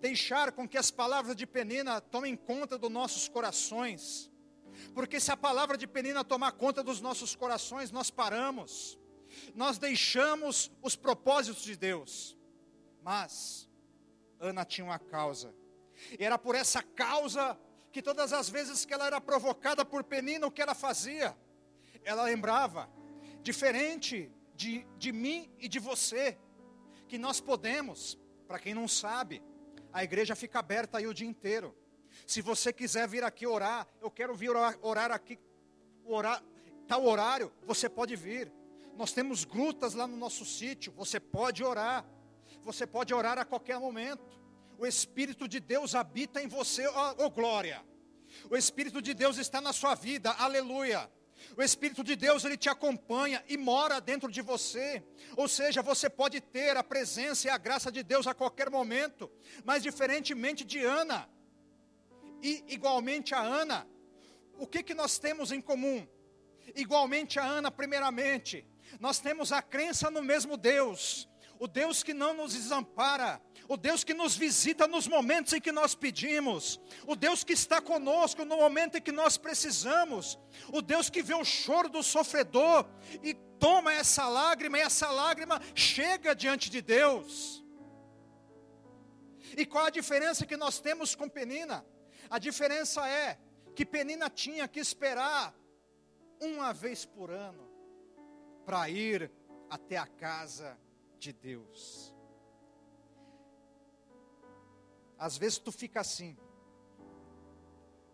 deixar 0.00 0.52
com 0.52 0.68
que 0.68 0.78
as 0.78 0.90
palavras 0.90 1.36
de 1.36 1.46
Penina 1.46 2.00
tomem 2.00 2.36
conta 2.36 2.76
dos 2.78 2.90
nossos 2.90 3.28
corações. 3.28 4.30
Porque 4.94 5.20
se 5.20 5.30
a 5.30 5.36
palavra 5.36 5.76
de 5.76 5.86
Penina 5.86 6.24
tomar 6.24 6.52
conta 6.52 6.82
dos 6.82 7.00
nossos 7.00 7.34
corações, 7.34 7.90
nós 7.90 8.10
paramos. 8.10 8.98
Nós 9.54 9.78
deixamos 9.78 10.70
os 10.82 10.96
propósitos 10.96 11.62
de 11.62 11.76
Deus. 11.76 12.36
Mas 13.02 13.68
Ana 14.40 14.64
tinha 14.64 14.84
uma 14.84 14.98
causa. 14.98 15.54
E 16.18 16.24
era 16.24 16.38
por 16.38 16.54
essa 16.54 16.82
causa 16.82 17.58
que 17.92 18.02
todas 18.02 18.32
as 18.32 18.48
vezes 18.48 18.84
que 18.84 18.92
ela 18.92 19.06
era 19.06 19.20
provocada 19.20 19.84
por 19.84 20.04
Penina, 20.04 20.46
o 20.46 20.50
que 20.50 20.60
ela 20.60 20.74
fazia? 20.74 21.36
Ela 22.04 22.24
lembrava, 22.24 22.90
diferente 23.42 24.30
de, 24.54 24.86
de 24.98 25.12
mim 25.12 25.50
e 25.58 25.68
de 25.68 25.78
você, 25.78 26.38
que 27.08 27.16
nós 27.16 27.40
podemos, 27.40 28.18
para 28.46 28.58
quem 28.58 28.74
não 28.74 28.86
sabe, 28.86 29.42
a 29.92 30.04
igreja 30.04 30.36
fica 30.36 30.58
aberta 30.58 30.98
aí 30.98 31.06
o 31.06 31.14
dia 31.14 31.26
inteiro. 31.26 31.74
Se 32.26 32.40
você 32.40 32.72
quiser 32.72 33.08
vir 33.08 33.24
aqui 33.24 33.46
orar, 33.46 33.86
eu 34.00 34.10
quero 34.10 34.34
vir 34.34 34.50
orar, 34.50 34.78
orar 34.80 35.10
aqui, 35.10 35.38
orar, 36.04 36.42
tal 36.86 37.04
horário, 37.04 37.52
você 37.64 37.88
pode 37.88 38.14
vir. 38.14 38.52
Nós 38.96 39.12
temos 39.12 39.44
grutas 39.44 39.94
lá 39.94 40.06
no 40.06 40.16
nosso 40.16 40.44
sítio, 40.44 40.92
você 40.92 41.18
pode 41.20 41.62
orar. 41.62 42.04
Você 42.62 42.86
pode 42.86 43.12
orar 43.14 43.38
a 43.38 43.44
qualquer 43.44 43.78
momento. 43.78 44.40
O 44.78 44.86
Espírito 44.86 45.46
de 45.46 45.60
Deus 45.60 45.94
habita 45.94 46.42
em 46.42 46.48
você, 46.48 46.86
ó 46.86 47.14
oh, 47.18 47.26
oh, 47.26 47.30
glória. 47.30 47.84
O 48.50 48.56
Espírito 48.56 49.00
de 49.00 49.14
Deus 49.14 49.38
está 49.38 49.60
na 49.60 49.72
sua 49.72 49.94
vida, 49.94 50.30
aleluia. 50.32 51.10
O 51.56 51.62
Espírito 51.62 52.02
de 52.02 52.16
Deus, 52.16 52.44
ele 52.44 52.56
te 52.56 52.68
acompanha 52.68 53.44
e 53.48 53.56
mora 53.56 54.00
dentro 54.00 54.30
de 54.30 54.42
você. 54.42 55.02
Ou 55.36 55.48
seja, 55.48 55.82
você 55.82 56.08
pode 56.10 56.40
ter 56.40 56.76
a 56.76 56.82
presença 56.82 57.46
e 57.46 57.50
a 57.50 57.58
graça 57.58 57.90
de 57.90 58.02
Deus 58.02 58.26
a 58.26 58.34
qualquer 58.34 58.70
momento. 58.70 59.30
Mas 59.64 59.82
diferentemente 59.82 60.64
de 60.64 60.82
Ana, 60.82 61.28
e 62.42 62.64
igualmente 62.68 63.34
a 63.34 63.40
Ana, 63.40 63.86
o 64.58 64.66
que, 64.66 64.82
que 64.82 64.94
nós 64.94 65.18
temos 65.18 65.52
em 65.52 65.60
comum? 65.60 66.06
Igualmente 66.74 67.38
a 67.38 67.44
Ana, 67.44 67.70
primeiramente, 67.70 68.66
nós 69.00 69.18
temos 69.18 69.52
a 69.52 69.62
crença 69.62 70.10
no 70.10 70.22
mesmo 70.22 70.56
Deus, 70.56 71.28
o 71.58 71.66
Deus 71.66 72.02
que 72.02 72.12
não 72.12 72.34
nos 72.34 72.54
desampara, 72.54 73.40
o 73.68 73.76
Deus 73.76 74.04
que 74.04 74.14
nos 74.14 74.36
visita 74.36 74.86
nos 74.86 75.08
momentos 75.08 75.52
em 75.52 75.60
que 75.60 75.72
nós 75.72 75.94
pedimos, 75.94 76.80
o 77.06 77.16
Deus 77.16 77.42
que 77.42 77.52
está 77.52 77.80
conosco 77.80 78.44
no 78.44 78.56
momento 78.56 78.98
em 78.98 79.02
que 79.02 79.12
nós 79.12 79.36
precisamos, 79.36 80.38
o 80.72 80.80
Deus 80.82 81.10
que 81.10 81.22
vê 81.22 81.34
o 81.34 81.44
choro 81.44 81.88
do 81.88 82.02
sofredor 82.02 82.86
e 83.22 83.34
toma 83.58 83.92
essa 83.92 84.28
lágrima, 84.28 84.78
e 84.78 84.82
essa 84.82 85.10
lágrima 85.10 85.60
chega 85.74 86.34
diante 86.34 86.70
de 86.70 86.80
Deus. 86.80 87.64
E 89.56 89.64
qual 89.64 89.86
a 89.86 89.90
diferença 89.90 90.46
que 90.46 90.56
nós 90.56 90.78
temos 90.78 91.14
com 91.14 91.28
Penina? 91.28 91.84
A 92.30 92.38
diferença 92.38 93.08
é 93.08 93.38
que 93.74 93.84
Penina 93.84 94.28
tinha 94.28 94.66
que 94.66 94.80
esperar 94.80 95.54
uma 96.40 96.72
vez 96.72 97.04
por 97.04 97.30
ano 97.30 97.66
para 98.64 98.88
ir 98.90 99.30
até 99.70 99.96
a 99.96 100.06
casa 100.06 100.78
de 101.18 101.32
Deus. 101.32 102.14
Às 105.18 105.38
vezes 105.38 105.58
tu 105.58 105.72
fica 105.72 106.00
assim. 106.00 106.36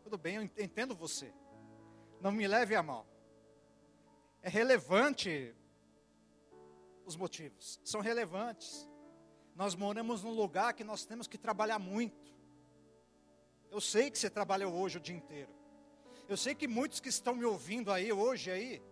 Tudo 0.02 0.18
bem, 0.18 0.36
eu 0.36 0.42
entendo 0.42 0.94
você. 0.94 1.32
Não 2.20 2.30
me 2.30 2.46
leve 2.46 2.74
a 2.76 2.82
mal. 2.82 3.06
É 4.42 4.48
relevante 4.48 5.54
os 7.04 7.16
motivos, 7.16 7.80
são 7.84 8.00
relevantes. 8.00 8.88
Nós 9.54 9.74
moramos 9.74 10.22
num 10.22 10.32
lugar 10.32 10.72
que 10.74 10.84
nós 10.84 11.04
temos 11.04 11.26
que 11.26 11.36
trabalhar 11.36 11.78
muito. 11.78 12.21
Eu 13.72 13.80
sei 13.80 14.10
que 14.10 14.18
você 14.18 14.28
trabalhou 14.28 14.70
hoje 14.74 14.98
o 14.98 15.00
dia 15.00 15.16
inteiro. 15.16 15.50
Eu 16.28 16.36
sei 16.36 16.54
que 16.54 16.68
muitos 16.68 17.00
que 17.00 17.08
estão 17.08 17.34
me 17.34 17.46
ouvindo 17.46 17.90
aí 17.90 18.12
hoje 18.12 18.50
aí 18.50 18.82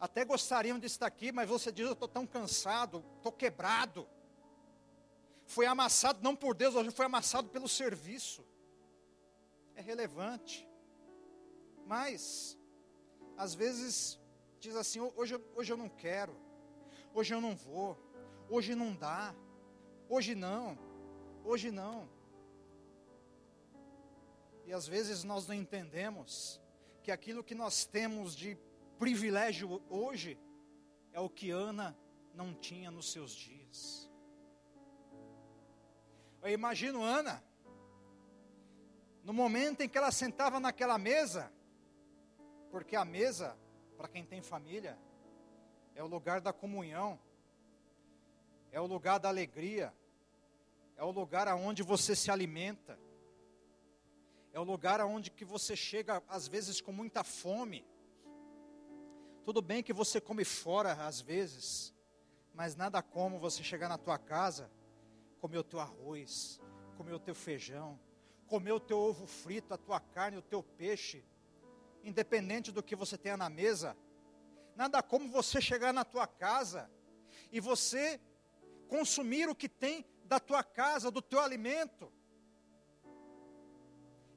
até 0.00 0.24
gostariam 0.24 0.78
de 0.78 0.86
estar 0.86 1.06
aqui, 1.06 1.30
mas 1.30 1.46
você 1.46 1.70
diz: 1.70 1.84
Eu 1.84 1.92
estou 1.92 2.08
tão 2.08 2.26
cansado, 2.26 3.04
estou 3.18 3.30
quebrado. 3.30 4.08
Foi 5.44 5.66
amassado 5.66 6.20
não 6.22 6.34
por 6.34 6.54
Deus, 6.54 6.74
hoje 6.74 6.90
foi 6.90 7.04
amassado 7.04 7.50
pelo 7.50 7.68
serviço. 7.68 8.42
É 9.74 9.82
relevante. 9.82 10.66
Mas, 11.84 12.58
às 13.36 13.52
vezes, 13.52 14.18
diz 14.58 14.74
assim: 14.74 15.00
hoje, 15.00 15.38
hoje 15.54 15.70
eu 15.70 15.76
não 15.76 15.90
quero, 15.90 16.34
hoje 17.12 17.34
eu 17.34 17.42
não 17.42 17.54
vou, 17.54 17.98
hoje 18.48 18.74
não 18.74 18.94
dá, 18.94 19.34
hoje 20.08 20.34
não, 20.34 20.78
hoje 21.44 21.70
não. 21.70 22.19
E 24.70 24.72
às 24.72 24.86
vezes 24.86 25.24
nós 25.24 25.48
não 25.48 25.54
entendemos 25.56 26.60
que 27.02 27.10
aquilo 27.10 27.42
que 27.42 27.56
nós 27.56 27.84
temos 27.84 28.36
de 28.36 28.56
privilégio 29.00 29.82
hoje 29.90 30.38
é 31.12 31.18
o 31.18 31.28
que 31.28 31.50
Ana 31.50 31.98
não 32.32 32.54
tinha 32.54 32.88
nos 32.88 33.10
seus 33.10 33.32
dias. 33.32 34.08
Eu 36.40 36.50
imagino 36.50 37.02
Ana, 37.02 37.42
no 39.24 39.32
momento 39.32 39.80
em 39.80 39.88
que 39.88 39.98
ela 39.98 40.12
sentava 40.12 40.60
naquela 40.60 40.96
mesa, 40.96 41.52
porque 42.70 42.94
a 42.94 43.04
mesa, 43.04 43.58
para 43.96 44.06
quem 44.06 44.24
tem 44.24 44.40
família, 44.40 44.96
é 45.96 46.04
o 46.04 46.06
lugar 46.06 46.40
da 46.40 46.52
comunhão, 46.52 47.18
é 48.70 48.80
o 48.80 48.86
lugar 48.86 49.18
da 49.18 49.28
alegria, 49.28 49.92
é 50.96 51.02
o 51.02 51.10
lugar 51.10 51.48
aonde 51.48 51.82
você 51.82 52.14
se 52.14 52.30
alimenta, 52.30 52.96
é 54.52 54.60
o 54.60 54.64
lugar 54.64 55.00
aonde 55.00 55.30
que 55.30 55.44
você 55.44 55.76
chega 55.76 56.22
às 56.28 56.48
vezes 56.48 56.80
com 56.80 56.92
muita 56.92 57.22
fome, 57.22 57.84
tudo 59.44 59.62
bem 59.62 59.82
que 59.82 59.92
você 59.92 60.20
come 60.20 60.44
fora 60.44 60.92
às 60.92 61.20
vezes, 61.20 61.94
mas 62.54 62.76
nada 62.76 63.02
como 63.02 63.38
você 63.38 63.62
chegar 63.62 63.88
na 63.88 63.96
tua 63.96 64.18
casa, 64.18 64.70
comer 65.40 65.58
o 65.58 65.64
teu 65.64 65.80
arroz, 65.80 66.60
comer 66.96 67.14
o 67.14 67.18
teu 67.18 67.34
feijão, 67.34 67.98
comer 68.46 68.72
o 68.72 68.80
teu 68.80 68.98
ovo 68.98 69.26
frito, 69.26 69.72
a 69.72 69.78
tua 69.78 70.00
carne, 70.00 70.36
o 70.36 70.42
teu 70.42 70.62
peixe, 70.62 71.24
independente 72.02 72.70
do 72.70 72.82
que 72.82 72.96
você 72.96 73.16
tenha 73.16 73.36
na 73.36 73.48
mesa. 73.48 73.96
Nada 74.76 75.02
como 75.02 75.28
você 75.28 75.60
chegar 75.60 75.92
na 75.92 76.04
tua 76.04 76.26
casa 76.26 76.90
e 77.50 77.60
você 77.60 78.20
consumir 78.88 79.48
o 79.48 79.54
que 79.54 79.68
tem 79.68 80.04
da 80.24 80.38
tua 80.38 80.62
casa, 80.62 81.10
do 81.10 81.22
teu 81.22 81.40
alimento. 81.40 82.12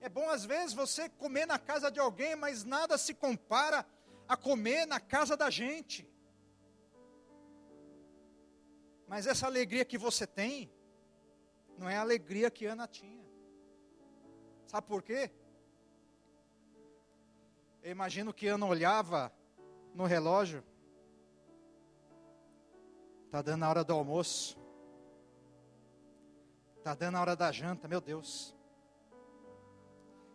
É 0.03 0.09
bom 0.09 0.29
às 0.29 0.43
vezes 0.43 0.73
você 0.73 1.07
comer 1.07 1.45
na 1.45 1.57
casa 1.57 1.89
de 1.89 1.97
alguém, 1.97 2.35
mas 2.35 2.65
nada 2.65 2.97
se 2.97 3.13
compara 3.13 3.85
a 4.27 4.35
comer 4.35 4.85
na 4.85 4.99
casa 4.99 5.37
da 5.37 5.49
gente. 5.49 6.05
Mas 9.07 9.25
essa 9.25 9.45
alegria 9.45 9.85
que 9.85 9.97
você 9.97 10.27
tem, 10.27 10.69
não 11.77 11.87
é 11.87 11.95
a 11.95 12.01
alegria 12.01 12.51
que 12.51 12.65
Ana 12.65 12.85
tinha. 12.85 13.25
Sabe 14.67 14.85
por 14.87 15.01
quê? 15.01 15.31
Eu 17.81 17.91
imagino 17.91 18.33
que 18.33 18.47
Ana 18.47 18.65
olhava 18.65 19.31
no 19.95 20.03
relógio. 20.03 20.65
Está 23.27 23.41
dando 23.41 23.63
a 23.63 23.69
hora 23.69 23.85
do 23.85 23.93
almoço. 23.93 24.59
Está 26.79 26.93
dando 26.93 27.15
a 27.15 27.21
hora 27.21 27.37
da 27.37 27.53
janta, 27.53 27.87
meu 27.87 28.01
Deus. 28.01 28.52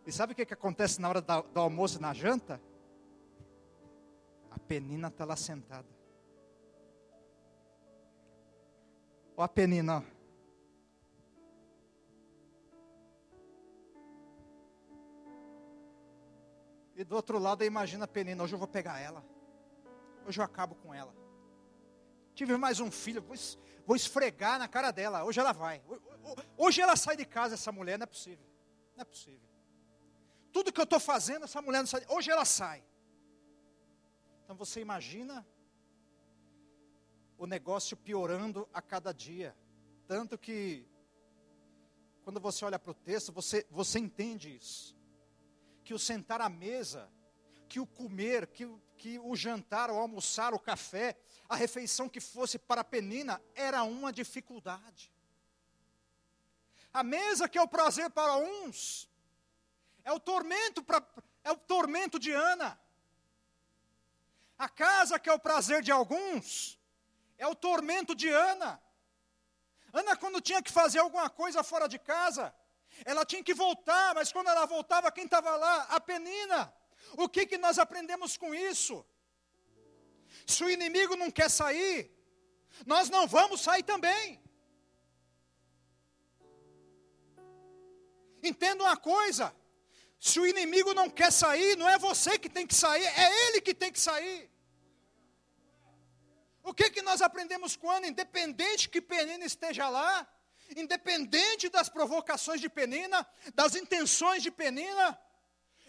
E 0.05 0.11
sabe 0.11 0.33
o 0.33 0.35
que, 0.35 0.45
que 0.45 0.53
acontece 0.53 0.99
na 1.01 1.09
hora 1.09 1.21
do 1.21 1.59
almoço 1.59 1.97
e 1.97 2.01
na 2.01 2.13
janta? 2.13 2.61
A 4.49 4.57
Penina 4.59 5.09
está 5.09 5.25
lá 5.25 5.35
sentada. 5.35 5.87
Ó 9.37 9.43
a 9.43 9.47
Penina, 9.47 9.97
ó. 9.97 10.19
E 16.95 17.03
do 17.05 17.15
outro 17.15 17.39
lado, 17.39 17.63
imagina 17.63 18.03
a 18.03 18.07
Penina, 18.07 18.43
hoje 18.43 18.53
eu 18.53 18.59
vou 18.59 18.67
pegar 18.67 18.99
ela. 18.99 19.23
Hoje 20.25 20.41
eu 20.41 20.43
acabo 20.43 20.75
com 20.75 20.93
ela. 20.93 21.15
Tive 22.35 22.57
mais 22.57 22.79
um 22.79 22.91
filho, 22.91 23.21
vou, 23.21 23.35
vou 23.85 23.95
esfregar 23.95 24.59
na 24.59 24.67
cara 24.67 24.91
dela. 24.91 25.23
Hoje 25.23 25.39
ela 25.39 25.53
vai. 25.53 25.81
Hoje 26.57 26.81
ela 26.81 26.95
sai 26.95 27.15
de 27.15 27.25
casa, 27.25 27.55
essa 27.55 27.71
mulher, 27.71 27.97
não 27.97 28.03
é 28.03 28.07
possível. 28.07 28.45
Não 28.95 29.01
é 29.01 29.05
possível. 29.05 29.48
Tudo 30.51 30.71
que 30.71 30.79
eu 30.79 30.85
estou 30.85 30.99
fazendo, 30.99 31.45
essa 31.45 31.61
mulher 31.61 31.79
não 31.79 31.87
sai. 31.87 32.05
Hoje 32.09 32.31
ela 32.31 32.45
sai. 32.45 32.83
Então 34.43 34.55
você 34.55 34.81
imagina 34.81 35.45
o 37.37 37.45
negócio 37.45 37.95
piorando 37.95 38.67
a 38.73 38.81
cada 38.81 39.13
dia. 39.13 39.55
Tanto 40.07 40.37
que, 40.37 40.85
quando 42.23 42.39
você 42.39 42.65
olha 42.65 42.79
para 42.79 42.91
o 42.91 42.95
texto, 42.95 43.31
você, 43.31 43.65
você 43.69 43.99
entende 43.99 44.55
isso. 44.55 44.97
Que 45.83 45.93
o 45.93 45.99
sentar 45.99 46.41
à 46.41 46.49
mesa, 46.49 47.09
que 47.67 47.79
o 47.79 47.85
comer, 47.85 48.47
que, 48.47 48.67
que 48.97 49.19
o 49.19 49.35
jantar, 49.35 49.89
o 49.89 49.97
almoçar, 49.97 50.53
o 50.53 50.59
café, 50.59 51.17
a 51.47 51.55
refeição 51.55 52.09
que 52.09 52.19
fosse 52.19 52.59
para 52.59 52.81
a 52.81 52.83
penina, 52.83 53.41
era 53.55 53.83
uma 53.83 54.11
dificuldade. 54.11 55.13
A 56.91 57.03
mesa 57.03 57.47
que 57.47 57.57
é 57.57 57.61
o 57.61 57.67
prazer 57.67 58.09
para 58.09 58.35
uns, 58.37 59.08
é 60.03 60.11
o 60.11 60.19
tormento 60.19 60.83
para 60.83 61.03
é 61.43 61.51
o 61.51 61.57
tormento 61.57 62.19
de 62.19 62.31
Ana. 62.31 62.79
A 64.57 64.67
casa 64.67 65.17
que 65.17 65.29
é 65.29 65.33
o 65.33 65.39
prazer 65.39 65.81
de 65.81 65.91
alguns, 65.91 66.77
é 67.37 67.47
o 67.47 67.55
tormento 67.55 68.13
de 68.13 68.29
Ana. 68.29 68.81
Ana, 69.93 70.15
quando 70.15 70.41
tinha 70.41 70.61
que 70.61 70.71
fazer 70.71 70.99
alguma 70.99 71.29
coisa 71.29 71.63
fora 71.63 71.87
de 71.87 71.97
casa, 71.97 72.53
ela 73.05 73.25
tinha 73.25 73.43
que 73.43 73.53
voltar, 73.53 74.13
mas 74.15 74.31
quando 74.31 74.49
ela 74.49 74.65
voltava, 74.65 75.11
quem 75.11 75.25
estava 75.25 75.55
lá? 75.55 75.83
A 75.83 75.99
penina. 75.99 76.73
O 77.17 77.27
que, 77.29 77.45
que 77.45 77.57
nós 77.57 77.79
aprendemos 77.79 78.37
com 78.37 78.53
isso? 78.53 79.05
Se 80.45 80.63
o 80.63 80.69
inimigo 80.69 81.15
não 81.15 81.31
quer 81.31 81.49
sair, 81.49 82.11
nós 82.85 83.09
não 83.09 83.27
vamos 83.27 83.61
sair 83.61 83.83
também. 83.83 84.41
Entenda 88.43 88.83
uma 88.83 88.97
coisa: 88.97 89.55
se 90.19 90.39
o 90.39 90.45
inimigo 90.45 90.93
não 90.93 91.09
quer 91.09 91.31
sair, 91.31 91.77
não 91.77 91.87
é 91.87 91.97
você 91.97 92.37
que 92.37 92.49
tem 92.49 92.67
que 92.67 92.75
sair, 92.75 93.05
é 93.05 93.47
ele 93.47 93.61
que 93.61 93.73
tem 93.73 93.91
que 93.91 93.99
sair. 93.99 94.49
O 96.61 96.73
que, 96.73 96.89
que 96.89 97.01
nós 97.01 97.21
aprendemos 97.21 97.79
Ana? 97.83 98.07
Independente 98.07 98.89
que 98.89 99.01
Penina 99.01 99.45
esteja 99.45 99.87
lá, 99.89 100.27
independente 100.75 101.69
das 101.69 101.87
provocações 101.87 102.59
de 102.59 102.69
Penina, 102.69 103.25
das 103.55 103.75
intenções 103.75 104.43
de 104.43 104.51
Penina, 104.51 105.17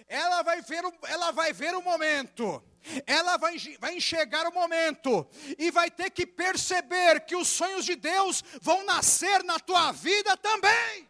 ela 0.06 0.42
vai 0.42 0.62
ver, 0.62 0.84
ela 1.08 1.32
vai 1.32 1.52
ver 1.52 1.74
o 1.74 1.82
momento, 1.82 2.62
ela 3.06 3.36
vai, 3.36 3.58
vai 3.78 3.96
enxergar 3.96 4.46
o 4.46 4.54
momento, 4.54 5.28
e 5.58 5.70
vai 5.72 5.90
ter 5.90 6.10
que 6.10 6.24
perceber 6.24 7.26
que 7.26 7.34
os 7.34 7.48
sonhos 7.48 7.84
de 7.84 7.96
Deus 7.96 8.42
vão 8.62 8.84
nascer 8.84 9.42
na 9.42 9.58
tua 9.58 9.90
vida 9.92 10.36
também. 10.36 11.09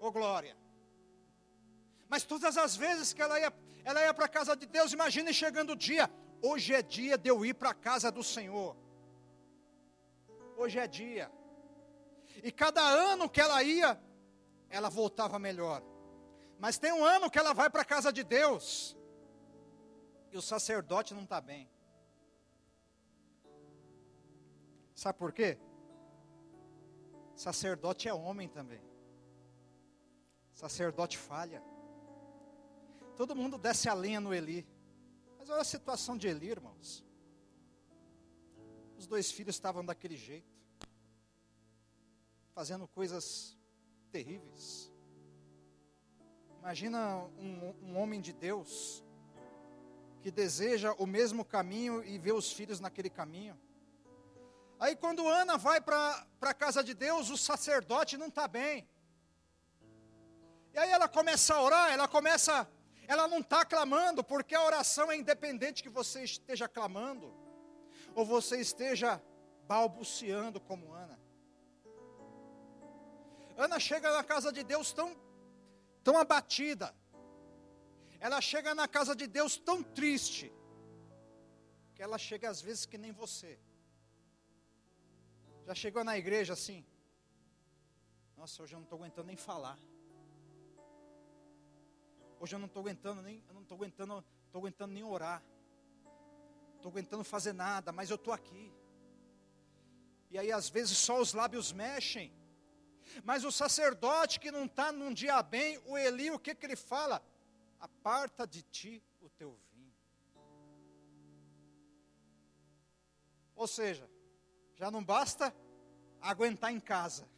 Oh 0.00 0.10
glória! 0.10 0.56
Mas 2.08 2.24
todas 2.24 2.56
as 2.56 2.74
vezes 2.74 3.12
que 3.12 3.22
ela 3.22 3.38
ia, 3.38 3.52
ela 3.84 4.02
ia 4.02 4.12
para 4.12 4.24
a 4.24 4.28
casa 4.28 4.56
de 4.56 4.66
Deus, 4.66 4.92
imagine 4.92 5.32
chegando 5.32 5.74
o 5.74 5.76
dia, 5.76 6.10
hoje 6.42 6.74
é 6.74 6.82
dia 6.82 7.16
de 7.16 7.28
eu 7.28 7.44
ir 7.44 7.54
para 7.54 7.70
a 7.70 7.74
casa 7.74 8.10
do 8.10 8.24
Senhor. 8.24 8.76
Hoje 10.56 10.78
é 10.78 10.88
dia. 10.88 11.30
E 12.42 12.50
cada 12.50 12.82
ano 12.82 13.28
que 13.28 13.40
ela 13.40 13.62
ia, 13.62 14.00
ela 14.68 14.88
voltava 14.88 15.38
melhor. 15.38 15.82
Mas 16.58 16.78
tem 16.78 16.92
um 16.92 17.04
ano 17.04 17.30
que 17.30 17.38
ela 17.38 17.52
vai 17.52 17.70
para 17.70 17.82
a 17.82 17.84
casa 17.84 18.12
de 18.12 18.24
Deus 18.24 18.96
e 20.32 20.36
o 20.36 20.42
sacerdote 20.42 21.14
não 21.14 21.24
está 21.24 21.40
bem. 21.40 21.68
Sabe 24.94 25.18
por 25.18 25.32
quê? 25.32 25.58
Sacerdote 27.34 28.08
é 28.08 28.12
homem 28.12 28.48
também. 28.48 28.89
Sacerdote 30.60 31.16
falha. 31.16 31.62
Todo 33.16 33.34
mundo 33.34 33.56
desce 33.56 33.88
a 33.88 33.94
lenha 33.94 34.20
no 34.20 34.34
Eli. 34.34 34.68
Mas 35.38 35.48
olha 35.48 35.62
a 35.62 35.64
situação 35.64 36.18
de 36.18 36.28
Eli, 36.28 36.48
irmãos. 36.50 37.02
Os 38.98 39.06
dois 39.06 39.32
filhos 39.32 39.54
estavam 39.54 39.82
daquele 39.82 40.18
jeito, 40.18 40.52
fazendo 42.54 42.86
coisas 42.88 43.56
terríveis. 44.12 44.92
Imagina 46.58 47.24
um, 47.38 47.74
um 47.82 47.96
homem 47.96 48.20
de 48.20 48.34
Deus 48.34 49.02
que 50.20 50.30
deseja 50.30 50.92
o 50.98 51.06
mesmo 51.06 51.42
caminho 51.42 52.04
e 52.04 52.18
vê 52.18 52.32
os 52.32 52.52
filhos 52.52 52.80
naquele 52.80 53.08
caminho. 53.08 53.58
Aí 54.78 54.94
quando 54.94 55.26
Ana 55.26 55.56
vai 55.56 55.80
para 55.80 56.26
a 56.42 56.52
casa 56.52 56.84
de 56.84 56.92
Deus, 56.92 57.30
o 57.30 57.38
sacerdote 57.38 58.18
não 58.18 58.26
está 58.26 58.46
bem. 58.46 58.86
E 60.72 60.78
aí 60.78 60.90
ela 60.90 61.08
começa 61.08 61.54
a 61.54 61.62
orar, 61.62 61.92
ela 61.92 62.06
começa, 62.06 62.68
ela 63.06 63.26
não 63.26 63.40
está 63.40 63.64
clamando, 63.64 64.22
porque 64.22 64.54
a 64.54 64.64
oração 64.64 65.10
é 65.10 65.16
independente 65.16 65.82
que 65.82 65.88
você 65.88 66.22
esteja 66.22 66.68
clamando, 66.68 67.34
ou 68.14 68.24
você 68.24 68.60
esteja 68.60 69.22
balbuciando 69.66 70.60
como 70.60 70.92
Ana. 70.92 71.18
Ana 73.56 73.78
chega 73.78 74.10
na 74.12 74.24
casa 74.24 74.50
de 74.52 74.62
Deus 74.64 74.92
tão, 74.92 75.14
tão 76.02 76.16
abatida. 76.18 76.94
Ela 78.18 78.40
chega 78.40 78.74
na 78.74 78.86
casa 78.88 79.14
de 79.14 79.26
Deus 79.26 79.56
tão 79.56 79.82
triste. 79.82 80.52
Que 81.94 82.02
ela 82.02 82.16
chega 82.16 82.48
às 82.48 82.60
vezes 82.60 82.86
que 82.86 82.96
nem 82.96 83.12
você. 83.12 83.58
Já 85.66 85.74
chegou 85.74 86.02
na 86.02 86.16
igreja 86.16 86.54
assim? 86.54 86.84
Nossa, 88.36 88.62
hoje 88.62 88.74
eu 88.74 88.78
não 88.78 88.84
estou 88.84 88.98
aguentando 88.98 89.26
nem 89.26 89.36
falar. 89.36 89.78
Hoje 92.40 92.54
eu 92.54 92.58
não 92.58 92.68
estou 92.68 92.80
aguentando 92.80 93.20
nem, 93.20 93.44
eu 93.46 93.52
não 93.52 93.60
estou 93.60 93.76
aguentando, 93.76 94.24
estou 94.46 94.60
aguentando 94.60 94.94
nem 94.94 95.04
orar. 95.04 95.42
Estou 96.76 96.90
aguentando 96.90 97.22
fazer 97.22 97.52
nada, 97.52 97.92
mas 97.92 98.08
eu 98.08 98.16
estou 98.16 98.32
aqui. 98.32 98.72
E 100.30 100.38
aí 100.38 100.50
às 100.50 100.70
vezes 100.70 100.96
só 100.96 101.20
os 101.20 101.34
lábios 101.34 101.70
mexem. 101.70 102.32
Mas 103.24 103.44
o 103.44 103.52
sacerdote 103.52 104.40
que 104.40 104.50
não 104.50 104.64
está 104.64 104.90
num 104.90 105.12
dia 105.12 105.42
bem, 105.42 105.78
o 105.84 105.98
Eli, 105.98 106.30
o 106.30 106.38
que, 106.38 106.54
que 106.54 106.64
ele 106.64 106.76
fala? 106.76 107.22
Aparta 107.78 108.46
de 108.46 108.62
ti 108.62 109.04
o 109.20 109.28
teu 109.28 109.58
vinho. 109.70 109.94
Ou 113.54 113.66
seja, 113.66 114.08
já 114.76 114.90
não 114.90 115.04
basta 115.04 115.54
aguentar 116.22 116.72
em 116.72 116.80
casa, 116.80 117.28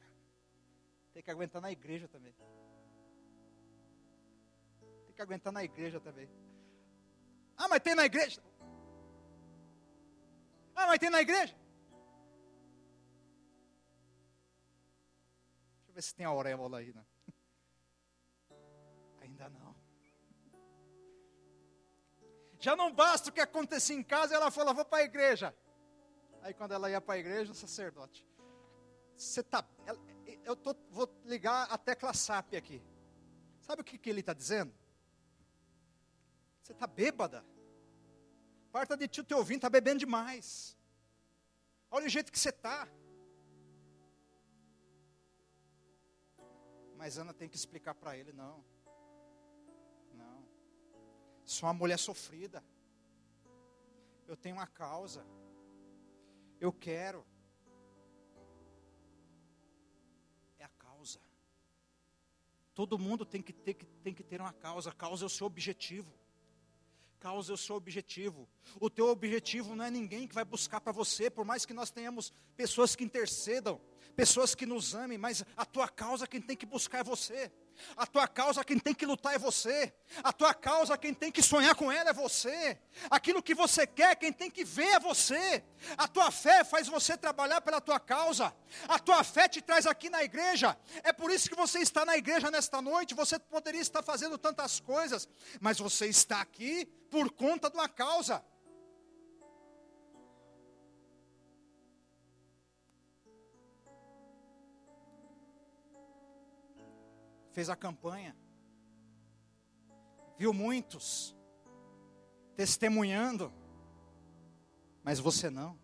tem 1.13 1.25
que 1.25 1.31
aguentar 1.31 1.61
na 1.61 1.73
igreja 1.73 2.07
também. 2.07 2.33
Tem 5.13 5.17
que 5.17 5.23
aguentar 5.23 5.53
na 5.53 5.63
igreja 5.63 6.01
também. 6.01 6.27
Ah, 7.55 7.69
mas 7.69 7.81
tem 7.81 7.95
na 7.95 8.07
igreja. 8.07 8.43
Ah, 10.75 10.87
mas 10.87 10.99
tem 10.99 11.11
na 11.11 11.21
igreja. 11.21 11.55
eu 15.87 15.93
ver 15.93 16.03
se 16.03 16.15
tem 16.15 16.25
auréola 16.25 16.79
aí, 16.79 16.95
né? 16.95 17.05
Ainda 19.21 19.51
não. 19.51 19.77
Já 22.59 22.75
não 22.75 22.91
basta 22.91 23.29
o 23.29 23.33
que 23.35 23.41
acontecia 23.41 23.95
em 23.95 24.03
casa, 24.03 24.35
ela 24.35 24.51
falou, 24.51 24.75
vou 24.75 24.87
para 24.87 25.01
a 25.01 25.05
igreja. 25.05 25.55
Aí 26.41 26.55
quando 26.55 26.73
ela 26.73 26.91
ia 26.91 27.03
para 27.03 27.17
a 27.17 27.19
igreja, 27.19 27.53
o 27.53 27.55
sacerdote. 27.55 28.27
Você 29.15 29.43
tá. 29.43 29.63
Eu 30.43 30.57
tô, 30.57 30.75
vou 30.89 31.07
ligar 31.27 31.71
a 31.71 31.77
tecla 31.77 32.15
SAP 32.15 32.55
aqui. 32.55 32.83
Sabe 33.61 33.83
o 33.83 33.85
que, 33.85 33.99
que 33.99 34.09
ele 34.09 34.21
está 34.21 34.33
dizendo? 34.33 34.82
Você 36.63 36.73
está 36.73 36.87
bêbada. 36.87 37.45
Parta 38.71 38.97
de 38.97 39.09
ti 39.09 39.21
o 39.21 39.25
teu 39.25 39.43
vinho, 39.43 39.59
está 39.59 39.69
bebendo 39.69 39.99
demais. 39.99 40.79
Olha 41.91 42.07
o 42.07 42.09
jeito 42.09 42.31
que 42.31 42.39
você 42.39 42.51
está. 42.51 42.89
Mas 46.97 47.19
Ana 47.19 47.35
tem 47.35 47.49
que 47.49 47.57
explicar 47.57 47.95
para 47.95 48.17
ele: 48.17 48.33
não. 48.33 48.65
Não. 50.15 50.47
Sou 51.45 51.67
uma 51.67 51.75
mulher 51.75 51.99
sofrida. 51.99 52.65
Eu 54.29 54.37
tenho 54.37 54.57
uma 54.57 54.67
causa. 54.69 55.27
Eu 56.61 56.73
quero. 56.73 57.27
É 60.59 60.65
a 60.65 60.69
causa. 60.69 61.21
Todo 62.73 62.99
mundo 62.99 63.27
tem 63.27 63.43
que 63.43 63.53
ter, 63.53 63.75
tem 64.05 64.15
que 64.15 64.23
ter 64.23 64.41
uma 64.41 64.53
causa. 64.53 64.91
A 64.91 64.95
causa 64.95 65.25
é 65.25 65.27
o 65.27 65.29
seu 65.29 65.47
objetivo 65.47 66.22
causa 67.23 67.53
é 67.53 67.55
o 67.55 67.57
seu 67.57 67.77
objetivo. 67.77 68.49
O 68.81 68.91
teu 68.91 69.07
objetivo 69.07 69.77
não 69.77 69.85
é 69.85 69.91
ninguém 69.91 70.27
que 70.27 70.35
vai 70.35 70.45
buscar 70.45 70.81
para 70.81 70.91
você, 70.91 71.31
por 71.31 71.45
mais 71.45 71.65
que 71.65 71.73
nós 71.73 71.89
tenhamos 71.89 72.33
pessoas 72.57 72.97
que 72.97 73.05
intercedam, 73.05 73.81
pessoas 74.17 74.57
que 74.57 74.67
nos 74.67 74.93
amem, 74.93 75.17
mas 75.17 75.45
a 75.57 75.65
tua 75.65 75.89
causa 75.89 76.27
quem 76.27 76.41
tem 76.41 76.57
que 76.57 76.67
buscar 76.67 76.99
é 76.99 77.05
você. 77.05 77.53
A 77.97 78.07
tua 78.07 78.27
causa 78.29 78.65
quem 78.65 78.79
tem 78.79 78.95
que 78.95 79.07
lutar 79.07 79.35
é 79.35 79.39
você. 79.39 79.93
A 80.23 80.33
tua 80.33 80.55
causa 80.55 80.97
quem 80.97 81.13
tem 81.13 81.31
que 81.31 81.43
sonhar 81.43 81.75
com 81.75 81.91
ela 81.91 82.11
é 82.11 82.13
você. 82.13 82.79
Aquilo 83.11 83.43
que 83.43 83.55
você 83.55 83.87
quer, 83.87 84.17
quem 84.17 84.33
tem 84.33 84.51
que 84.51 84.65
ver 84.65 84.95
é 84.95 85.01
você. 85.01 85.63
A 85.97 86.07
tua 86.09 86.31
fé 86.31 86.65
faz 86.65 86.89
você 86.89 87.17
trabalhar 87.17 87.61
pela 87.61 87.81
tua 87.81 87.99
causa. 88.01 88.55
A 88.89 88.99
tua 88.99 89.23
fé 89.25 89.49
te 89.49 89.61
traz 89.61 89.87
aqui 89.87 90.09
na 90.11 90.23
igreja. 90.23 90.77
É 91.03 91.13
por 91.13 91.31
isso 91.31 91.49
que 91.49 91.57
você 91.57 91.81
está 91.81 92.05
na 92.05 92.17
igreja 92.17 92.51
nesta 92.51 92.81
noite. 92.81 93.15
Você 93.15 93.39
poderia 93.39 93.81
estar 93.81 94.03
fazendo 94.03 94.39
tantas 94.39 94.81
coisas, 94.81 95.29
mas 95.61 95.79
você 95.79 96.07
está 96.07 96.41
aqui 96.41 96.87
por 97.11 97.31
conta 97.31 97.69
de 97.69 97.77
uma 97.77 97.89
causa. 97.89 98.43
Fez 107.53 107.69
a 107.69 107.77
campanha, 107.77 108.37
viu 110.37 110.53
muitos 110.53 111.37
testemunhando, 112.57 113.53
mas 115.03 115.19
você 115.19 115.49
não. 115.49 115.79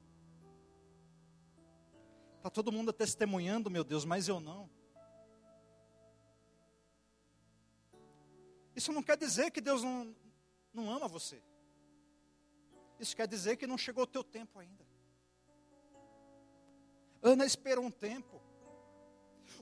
Está 2.37 2.51
todo 2.51 2.73
mundo 2.73 2.93
testemunhando, 2.93 3.71
meu 3.71 3.85
Deus, 3.85 4.05
mas 4.05 4.29
eu 4.29 4.41
não. 4.41 4.71
Isso 8.75 8.93
não 8.93 9.03
quer 9.03 9.17
dizer 9.17 9.51
que 9.51 9.61
Deus 9.61 9.83
não, 9.83 10.15
não 10.73 10.91
ama 10.91 11.09
você. 11.09 11.43
Isso 12.99 13.15
quer 13.15 13.27
dizer 13.27 13.57
que 13.57 13.67
não 13.67 13.77
chegou 13.77 14.05
o 14.05 14.07
teu 14.07 14.25
tempo 14.25 14.59
ainda. 14.59 14.87
Ana 17.21 17.45
esperou 17.45 17.85
um 17.85 17.91
tempo. 17.91 18.41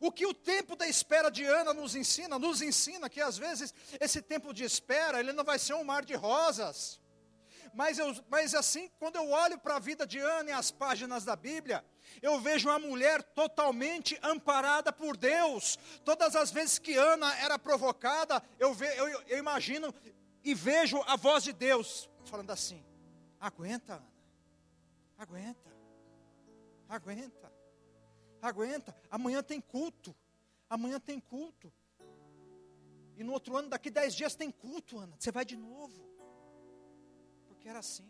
O 0.00 0.12
que 0.12 0.26
o 0.26 0.34
tempo 0.34 0.76
da 0.76 0.86
espera 0.86 1.30
de 1.30 1.44
Ana 1.44 1.72
nos 1.72 1.94
ensina? 1.94 2.38
Nos 2.38 2.62
ensina 2.62 3.08
que 3.08 3.20
às 3.20 3.38
vezes 3.38 3.74
esse 4.00 4.20
tempo 4.20 4.52
de 4.52 4.64
espera, 4.64 5.20
ele 5.20 5.32
não 5.32 5.44
vai 5.44 5.58
ser 5.58 5.74
um 5.74 5.84
mar 5.84 6.04
de 6.04 6.14
rosas. 6.14 7.00
Mas, 7.74 7.98
eu, 7.98 8.14
mas 8.30 8.54
assim, 8.54 8.88
quando 8.98 9.16
eu 9.16 9.30
olho 9.30 9.58
para 9.58 9.76
a 9.76 9.78
vida 9.78 10.06
de 10.06 10.18
Ana 10.18 10.50
e 10.50 10.52
as 10.52 10.70
páginas 10.70 11.24
da 11.24 11.36
Bíblia, 11.36 11.84
eu 12.22 12.40
vejo 12.40 12.68
uma 12.68 12.78
mulher 12.78 13.22
totalmente 13.22 14.18
amparada 14.22 14.92
por 14.92 15.16
Deus. 15.16 15.78
Todas 16.04 16.34
as 16.34 16.50
vezes 16.50 16.78
que 16.78 16.96
Ana 16.96 17.36
era 17.38 17.58
provocada, 17.58 18.42
eu, 18.58 18.72
ve, 18.72 18.86
eu, 18.96 19.08
eu 19.28 19.38
imagino 19.38 19.94
e 20.42 20.54
vejo 20.54 21.02
a 21.06 21.16
voz 21.16 21.44
de 21.44 21.52
Deus 21.52 22.08
falando 22.24 22.50
assim: 22.50 22.82
aguenta, 23.38 23.94
Ana, 23.94 24.12
aguenta, 25.18 25.76
aguenta, 26.88 27.52
aguenta. 28.40 28.94
Amanhã 29.10 29.42
tem 29.42 29.60
culto, 29.60 30.14
amanhã 30.68 31.00
tem 31.00 31.20
culto. 31.20 31.72
E 33.16 33.24
no 33.24 33.32
outro 33.32 33.56
ano, 33.56 33.68
daqui 33.68 33.90
dez 33.90 34.14
dias 34.14 34.34
tem 34.34 34.50
culto, 34.50 34.98
Ana. 34.98 35.16
Você 35.18 35.32
vai 35.32 35.44
de 35.44 35.56
novo. 35.56 36.06
Porque 37.48 37.68
era 37.68 37.78
assim. 37.78 38.08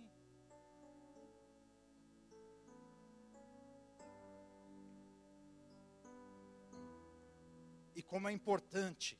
E 7.94 8.02
como 8.02 8.28
é 8.28 8.32
importante 8.32 9.18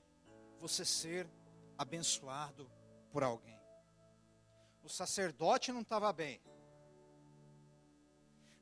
você 0.58 0.84
ser 0.84 1.30
abençoado 1.78 2.70
por 3.10 3.22
alguém. 3.22 3.58
O 4.82 4.88
sacerdote 4.88 5.72
não 5.72 5.80
estava 5.80 6.12
bem. 6.12 6.40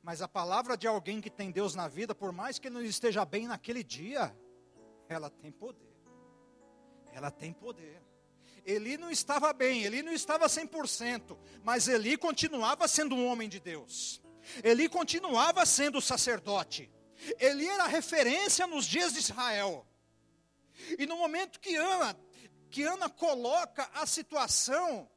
Mas 0.05 0.21
a 0.21 0.27
palavra 0.27 0.77
de 0.77 0.85
alguém 0.85 1.19
que 1.19 1.31
tem 1.31 1.49
Deus 1.49 1.73
na 1.73 1.87
vida, 1.87 2.13
por 2.13 2.31
mais 2.31 2.59
que 2.59 2.67
ele 2.67 2.75
não 2.75 2.83
esteja 2.83 3.25
bem 3.25 3.47
naquele 3.47 3.83
dia, 3.83 4.37
ela 5.09 5.31
tem 5.31 5.51
poder. 5.51 5.97
Ela 7.11 7.31
tem 7.31 7.51
poder. 7.51 8.03
Eli 8.63 8.97
não 8.97 9.09
estava 9.09 9.51
bem, 9.51 9.81
Eli 9.83 10.03
não 10.03 10.13
estava 10.13 10.45
100%, 10.45 11.35
mas 11.63 11.87
Eli 11.87 12.17
continuava 12.17 12.87
sendo 12.87 13.15
um 13.15 13.25
homem 13.25 13.49
de 13.49 13.59
Deus. 13.59 14.21
Eli 14.63 14.87
continuava 14.87 15.65
sendo 15.65 15.99
sacerdote. 15.99 16.87
Eli 17.39 17.67
era 17.67 17.87
referência 17.87 18.67
nos 18.67 18.85
dias 18.85 19.11
de 19.11 19.17
Israel. 19.17 19.87
E 20.99 21.07
no 21.07 21.17
momento 21.17 21.59
que 21.59 21.75
Ana, 21.75 22.15
que 22.69 22.83
Ana 22.83 23.09
coloca 23.09 23.89
a 23.91 24.05
situação 24.05 25.09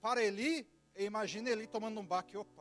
para 0.00 0.20
Eli, 0.20 0.68
imagina 0.96 1.48
Eli 1.48 1.68
tomando 1.68 2.00
um 2.00 2.04
baque, 2.04 2.36
opa. 2.36 2.51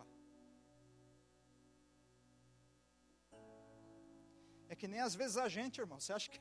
É 4.71 4.75
que 4.75 4.87
nem 4.87 5.01
às 5.01 5.13
vezes 5.13 5.35
a 5.35 5.49
gente, 5.49 5.81
irmão, 5.81 5.99
você 5.99 6.13
acha 6.13 6.29
que 6.31 6.39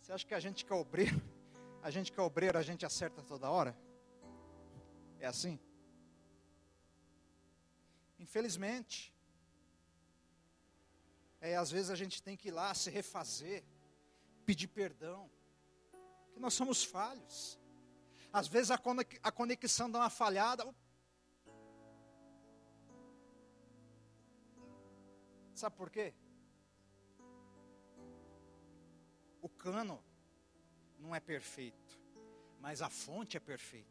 você 0.00 0.12
acha 0.12 0.26
que 0.26 0.34
a 0.34 0.40
gente 0.40 0.64
que 0.64 0.72
é 0.72 0.74
obreiro, 0.74 1.22
a 1.80 1.88
gente 1.88 2.10
que 2.10 2.18
é 2.18 2.22
obreiro, 2.22 2.58
a 2.58 2.62
gente 2.62 2.84
acerta 2.84 3.22
toda 3.22 3.48
hora? 3.48 3.78
É 5.20 5.26
assim? 5.26 5.56
Infelizmente. 8.18 9.14
É, 11.40 11.54
às 11.54 11.70
vezes 11.70 11.90
a 11.90 11.94
gente 11.94 12.20
tem 12.20 12.36
que 12.36 12.48
ir 12.48 12.50
lá 12.50 12.74
se 12.74 12.90
refazer 12.90 13.62
pedir 14.44 14.66
perdão, 14.66 15.30
que 16.32 16.40
nós 16.40 16.54
somos 16.54 16.82
falhos. 16.82 17.56
Às 18.32 18.48
vezes 18.48 18.72
a 18.72 19.30
conexão 19.30 19.88
dá 19.88 20.00
uma 20.00 20.10
falhada. 20.10 20.64
Sabe 25.54 25.76
por 25.76 25.88
quê? 25.88 26.12
Cano 29.62 30.02
não 30.98 31.14
é 31.14 31.20
perfeito, 31.20 31.98
mas 32.60 32.82
a 32.82 32.88
fonte 32.88 33.36
é 33.36 33.40
perfeita. 33.40 33.90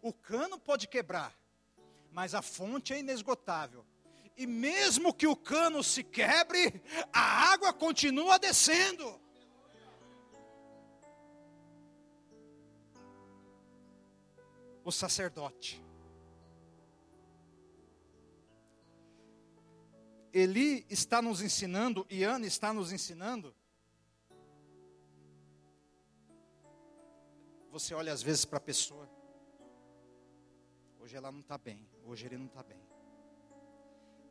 O 0.00 0.12
cano 0.12 0.58
pode 0.58 0.86
quebrar, 0.88 1.32
mas 2.12 2.34
a 2.34 2.42
fonte 2.42 2.92
é 2.92 2.98
inesgotável 2.98 3.84
e 4.36 4.46
mesmo 4.46 5.14
que 5.14 5.26
o 5.26 5.34
cano 5.34 5.82
se 5.82 6.04
quebre, 6.04 6.82
a 7.12 7.52
água 7.52 7.72
continua 7.72 8.38
descendo. 8.38 9.18
O 14.84 14.92
sacerdote. 14.92 15.82
Eli 20.32 20.86
está 20.90 21.22
nos 21.22 21.40
ensinando, 21.40 22.06
e 22.10 22.22
Ana 22.22 22.46
está 22.46 22.72
nos 22.72 22.92
ensinando. 22.92 23.54
Você 27.76 27.94
olha 27.94 28.12
às 28.12 28.22
vezes 28.22 28.46
para 28.46 28.56
a 28.56 28.60
pessoa, 28.60 29.06
hoje 30.98 31.14
ela 31.14 31.30
não 31.30 31.40
está 31.40 31.58
bem, 31.58 31.86
hoje 32.06 32.24
ele 32.24 32.38
não 32.38 32.46
está 32.46 32.62
bem 32.62 32.86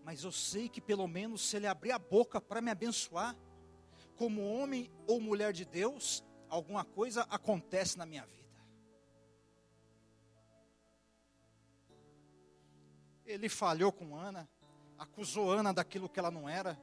mas 0.06 0.24
eu 0.24 0.32
sei 0.32 0.70
que 0.70 0.80
pelo 0.80 1.08
menos 1.08 1.42
se 1.42 1.56
ele 1.56 1.66
abrir 1.66 1.92
a 1.92 1.98
boca 1.98 2.40
para 2.40 2.62
me 2.62 2.70
abençoar, 2.70 3.36
como 4.16 4.48
homem 4.48 4.92
ou 5.08 5.20
mulher 5.20 5.52
de 5.52 5.66
Deus, 5.66 6.24
alguma 6.48 6.86
coisa 6.86 7.24
acontece 7.24 7.98
na 7.98 8.06
minha 8.06 8.24
vida. 8.24 8.46
Ele 13.26 13.50
falhou 13.50 13.92
com 13.92 14.16
Ana, 14.16 14.48
acusou 14.96 15.52
Ana 15.52 15.74
daquilo 15.74 16.08
que 16.08 16.20
ela 16.20 16.30
não 16.30 16.48
era. 16.48 16.80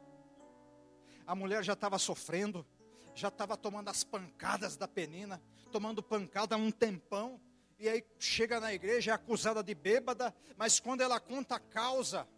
A 1.25 1.37
mulher 1.37 1.62
já 1.62 1.75
estava 1.75 2.01
sofrendo, 2.01 2.66
já 3.14 3.29
estava 3.29 3.57
tomando 3.57 3.88
as 3.88 4.03
pancadas 4.03 4.77
da 4.77 4.88
penina, 4.88 5.40
tomando 5.73 6.03
pancada 6.03 6.55
há 6.55 6.59
um 6.59 6.71
tempão, 6.71 7.41
e 7.79 7.89
aí 7.89 8.05
chega 8.19 8.61
na 8.61 8.73
igreja 8.73 9.11
é 9.11 9.15
acusada 9.15 9.63
de 9.63 9.75
bêbada, 9.75 10.35
mas 10.57 10.79
quando 10.79 11.01
ela 11.01 11.19
conta 11.19 11.57
a 11.57 11.61
causa, 11.61 12.29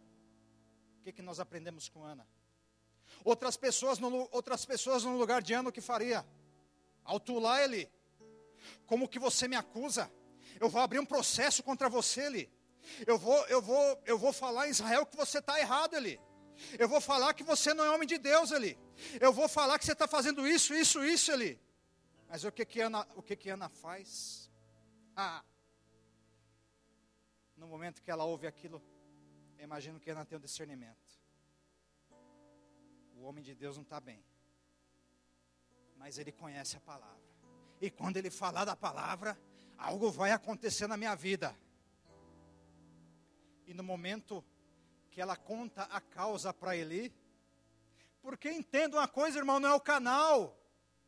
que, 1.05 1.13
que 1.13 1.23
nós 1.23 1.39
aprendemos 1.39 1.89
com 1.89 2.03
Ana? 2.03 2.27
Outras 3.23 3.57
pessoas, 3.57 3.99
no, 3.99 4.27
outras 4.33 4.65
pessoas 4.65 5.05
no 5.05 5.19
lugar 5.19 5.43
de 5.43 5.53
Ana, 5.53 5.69
o 5.69 5.73
que 5.73 5.83
faria? 5.83 6.27
Autular 7.05 7.63
ele. 7.63 7.91
Como 8.87 9.07
que 9.07 9.19
você 9.19 9.47
me 9.47 9.55
acusa? 9.55 10.11
Eu 10.59 10.71
vou 10.71 10.81
abrir 10.81 10.99
um 10.99 11.05
processo 11.05 11.63
contra 11.63 11.91
você, 11.91 12.23
ele. 12.23 12.51
Eu 13.07 13.19
vou, 13.19 13.47
eu 13.47 13.61
vou, 13.61 14.03
eu 14.07 14.19
vou 14.19 14.33
falar 14.33 14.67
em 14.67 14.71
Israel 14.71 15.05
que 15.05 15.17
você 15.17 15.39
está 15.39 15.61
errado, 15.61 15.95
ele. 15.95 16.19
Eu 16.79 16.89
vou 16.89 17.01
falar 17.01 17.35
que 17.35 17.43
você 17.43 17.75
não 17.75 17.85
é 17.85 17.91
homem 17.91 18.09
de 18.09 18.17
Deus, 18.17 18.51
ele. 18.51 18.79
Eu 19.21 19.33
vou 19.33 19.49
falar 19.49 19.79
que 19.79 19.85
você 19.85 19.93
está 19.93 20.09
fazendo 20.09 20.47
isso, 20.47 20.75
isso, 20.75 21.05
isso, 21.05 21.31
ele. 21.31 21.61
Mas 22.35 22.43
o 22.43 22.51
que 22.51 22.65
que 22.65 22.81
Ana, 22.81 23.07
o 23.15 23.23
que 23.23 23.37
que 23.37 23.49
Ana 23.49 23.69
faz? 23.69 24.51
Ah, 25.15 25.45
no 27.57 27.69
momento 27.69 28.03
que 28.03 28.11
ela 28.11 28.25
ouve 28.25 28.49
aquilo, 28.49 28.83
imagino 29.57 30.01
que 30.01 30.11
Ana 30.11 30.25
tem 30.25 30.37
um 30.37 30.41
discernimento. 30.41 31.23
O 33.15 33.23
homem 33.23 33.45
de 33.45 33.55
Deus 33.55 33.77
não 33.77 33.85
está 33.85 34.01
bem. 34.01 34.21
Mas 35.97 36.19
ele 36.19 36.33
conhece 36.33 36.77
a 36.77 36.81
palavra. 36.81 37.23
E 37.81 37.89
quando 37.89 38.17
ele 38.17 38.33
falar 38.33 38.65
da 38.65 38.75
palavra, 38.75 39.39
algo 39.79 40.11
vai 40.11 40.33
acontecer 40.33 40.89
na 40.89 40.97
minha 40.97 41.15
vida. 41.15 41.57
E 43.65 43.73
no 43.73 43.85
momento 43.85 44.45
que 45.09 45.21
ela 45.21 45.37
conta 45.37 45.85
a 45.85 46.01
causa 46.01 46.53
para 46.53 46.77
Eli, 46.77 47.15
porque 48.21 48.51
entenda 48.51 48.97
uma 48.97 49.07
coisa, 49.07 49.39
irmão, 49.39 49.61
não 49.61 49.69
é 49.69 49.75
o 49.75 49.81
canal, 49.81 50.61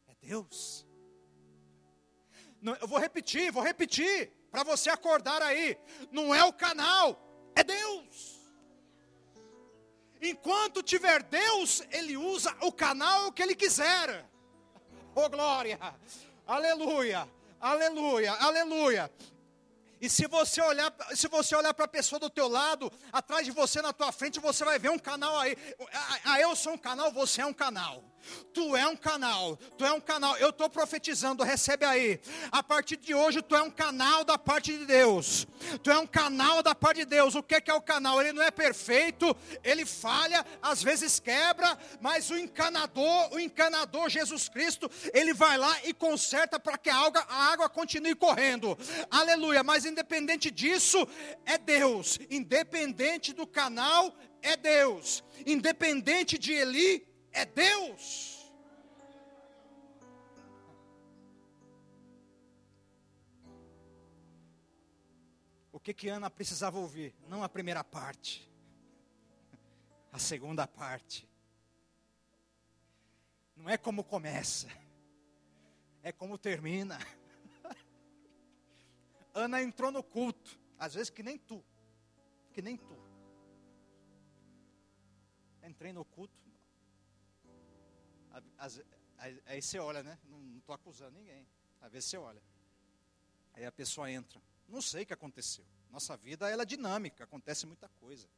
é 0.06 0.14
Deus. 0.14 0.86
Eu 2.80 2.88
vou 2.88 2.98
repetir, 2.98 3.52
vou 3.52 3.62
repetir, 3.62 4.32
para 4.50 4.62
você 4.62 4.90
acordar 4.90 5.42
aí. 5.42 5.78
Não 6.10 6.34
é 6.34 6.44
o 6.44 6.52
canal, 6.52 7.20
é 7.54 7.62
Deus. 7.62 8.36
Enquanto 10.20 10.82
tiver 10.82 11.22
Deus, 11.22 11.82
Ele 11.90 12.16
usa 12.16 12.56
o 12.62 12.72
canal 12.72 13.30
que 13.32 13.42
Ele 13.42 13.54
quiser. 13.54 14.24
Oh 15.18 15.30
glória! 15.30 15.78
Aleluia! 16.46 17.26
Aleluia! 17.58 18.32
Aleluia! 18.34 19.10
E 19.98 20.10
se 20.10 20.26
você 20.26 20.60
olhar, 20.60 20.94
se 21.14 21.26
você 21.26 21.56
olhar 21.56 21.72
para 21.72 21.86
a 21.86 21.88
pessoa 21.88 22.20
do 22.20 22.28
teu 22.28 22.48
lado, 22.48 22.92
atrás 23.10 23.46
de 23.46 23.50
você, 23.50 23.80
na 23.80 23.94
tua 23.94 24.12
frente, 24.12 24.38
você 24.38 24.62
vai 24.62 24.78
ver 24.78 24.90
um 24.90 24.98
canal 24.98 25.38
aí. 25.38 25.56
Ah, 26.22 26.38
eu 26.38 26.54
sou 26.54 26.74
um 26.74 26.78
canal, 26.78 27.10
você 27.10 27.40
é 27.40 27.46
um 27.46 27.52
canal. 27.52 28.04
Tu 28.52 28.76
é 28.76 28.86
um 28.86 28.96
canal, 28.96 29.56
tu 29.76 29.84
é 29.84 29.92
um 29.92 30.00
canal. 30.00 30.36
Eu 30.38 30.50
estou 30.50 30.68
profetizando, 30.68 31.44
recebe 31.44 31.84
aí. 31.84 32.20
A 32.50 32.62
partir 32.62 32.96
de 32.96 33.14
hoje, 33.14 33.42
tu 33.42 33.54
é 33.54 33.62
um 33.62 33.70
canal 33.70 34.24
da 34.24 34.38
parte 34.38 34.76
de 34.76 34.86
Deus. 34.86 35.46
Tu 35.82 35.90
é 35.90 35.98
um 35.98 36.06
canal 36.06 36.62
da 36.62 36.74
parte 36.74 36.98
de 36.98 37.04
Deus. 37.06 37.34
O 37.34 37.42
que 37.42 37.62
é 37.70 37.74
o 37.74 37.80
canal? 37.80 38.20
Ele 38.20 38.32
não 38.32 38.42
é 38.42 38.50
perfeito, 38.50 39.36
ele 39.62 39.84
falha, 39.84 40.44
às 40.62 40.82
vezes 40.82 41.20
quebra, 41.20 41.76
mas 42.00 42.30
o 42.30 42.38
encanador, 42.38 43.34
o 43.34 43.38
encanador 43.38 44.08
Jesus 44.08 44.48
Cristo, 44.48 44.90
ele 45.12 45.34
vai 45.34 45.58
lá 45.58 45.76
e 45.84 45.92
conserta 45.92 46.58
para 46.58 46.78
que 46.78 46.90
a 46.90 46.96
água, 46.96 47.24
a 47.28 47.52
água 47.52 47.68
continue 47.68 48.14
correndo. 48.14 48.76
Aleluia. 49.10 49.62
Mas 49.62 49.84
independente 49.84 50.50
disso, 50.50 51.06
é 51.44 51.58
Deus. 51.58 52.18
Independente 52.30 53.32
do 53.32 53.46
canal, 53.46 54.14
é 54.42 54.56
Deus. 54.56 55.22
Independente 55.44 56.38
de 56.38 56.52
Eli, 56.52 57.05
é 57.36 57.44
Deus. 57.44 58.50
O 65.70 65.78
que 65.78 65.92
que 65.92 66.08
Ana 66.08 66.30
precisava 66.30 66.78
ouvir? 66.78 67.14
Não 67.28 67.44
a 67.44 67.48
primeira 67.48 67.84
parte, 67.84 68.50
a 70.10 70.18
segunda 70.18 70.66
parte. 70.66 71.28
Não 73.54 73.68
é 73.68 73.76
como 73.76 74.02
começa, 74.02 74.68
é 76.02 76.10
como 76.12 76.38
termina. 76.38 76.98
Ana 79.34 79.62
entrou 79.62 79.92
no 79.92 80.02
culto, 80.02 80.58
às 80.78 80.94
vezes 80.94 81.10
que 81.10 81.22
nem 81.22 81.36
tu, 81.36 81.62
que 82.54 82.62
nem 82.62 82.78
tu. 82.78 82.96
Entrei 85.62 85.92
no 85.92 86.04
culto, 86.04 86.46
aí 89.46 89.62
você 89.62 89.78
olha, 89.78 90.02
né? 90.02 90.18
Não 90.24 90.58
estou 90.58 90.74
acusando 90.74 91.12
ninguém. 91.12 91.46
Às 91.80 91.92
vezes 91.92 92.08
você 92.08 92.16
olha. 92.16 92.42
Aí 93.54 93.64
a 93.64 93.72
pessoa 93.72 94.10
entra. 94.10 94.40
Não 94.68 94.82
sei 94.82 95.04
o 95.04 95.06
que 95.06 95.12
aconteceu. 95.12 95.64
Nossa 95.90 96.16
vida 96.16 96.50
ela 96.50 96.62
é 96.62 96.66
dinâmica, 96.66 97.24
acontece 97.24 97.66
muita 97.66 97.88
coisa. 97.88 98.28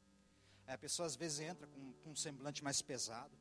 Aí 0.66 0.74
a 0.74 0.78
pessoa 0.78 1.06
às 1.06 1.16
vezes 1.16 1.40
entra 1.40 1.66
com, 1.66 1.92
com 2.04 2.11
um 2.11 2.16
semblante 2.16 2.62
mais 2.62 2.80
pesado. 2.82 3.37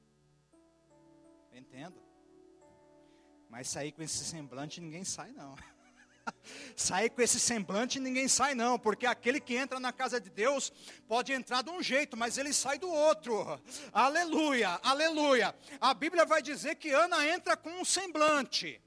Entendo. 1.51 2.01
Mas 3.49 3.67
sair 3.67 3.91
com 3.91 4.01
esse 4.01 4.25
semblante 4.25 4.81
ninguém 4.81 5.03
sai 5.03 5.31
não. 5.31 5.55
sair 6.75 7.09
com 7.09 7.21
esse 7.21 7.39
semblante 7.39 7.99
ninguém 7.99 8.27
sai 8.27 8.55
não, 8.55 8.77
porque 8.77 9.05
aquele 9.05 9.39
que 9.39 9.55
entra 9.55 9.79
na 9.79 9.91
casa 9.91 10.19
de 10.19 10.29
Deus 10.29 10.71
pode 11.07 11.33
entrar 11.33 11.61
de 11.61 11.69
um 11.69 11.81
jeito, 11.81 12.15
mas 12.17 12.37
ele 12.37 12.53
sai 12.53 12.77
do 12.77 12.89
outro. 12.89 13.59
Aleluia, 13.91 14.79
aleluia. 14.83 15.55
A 15.79 15.93
Bíblia 15.93 16.25
vai 16.25 16.41
dizer 16.41 16.75
que 16.75 16.91
Ana 16.91 17.27
entra 17.27 17.55
com 17.55 17.69
um 17.69 17.85
semblante. 17.85 18.81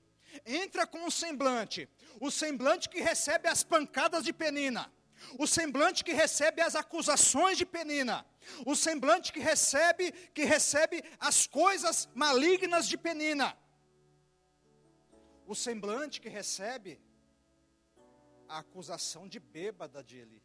Entra 0.47 0.87
com 0.87 0.99
um 0.99 1.11
semblante. 1.11 1.89
O 2.21 2.31
semblante 2.31 2.89
que 2.89 3.01
recebe 3.01 3.49
as 3.49 3.63
pancadas 3.63 4.25
de 4.25 4.33
Penina. 4.33 4.91
O 5.39 5.47
semblante 5.47 6.03
que 6.03 6.13
recebe 6.13 6.63
as 6.63 6.75
acusações 6.75 7.59
de 7.59 7.67
Penina. 7.67 8.25
O 8.65 8.75
semblante 8.75 9.33
que 9.33 9.41
recebe 9.41 10.13
que 10.35 10.45
recebe 10.45 11.03
as 11.19 11.47
coisas 11.47 12.09
malignas 12.15 12.89
de 12.89 12.97
Penina. 12.97 13.57
O 15.47 15.55
semblante 15.55 16.21
que 16.21 16.29
recebe 16.29 17.01
a 18.51 18.59
acusação 18.59 19.29
de 19.29 19.39
bêbada 19.39 20.03
de 20.03 20.19
Eli. 20.19 20.43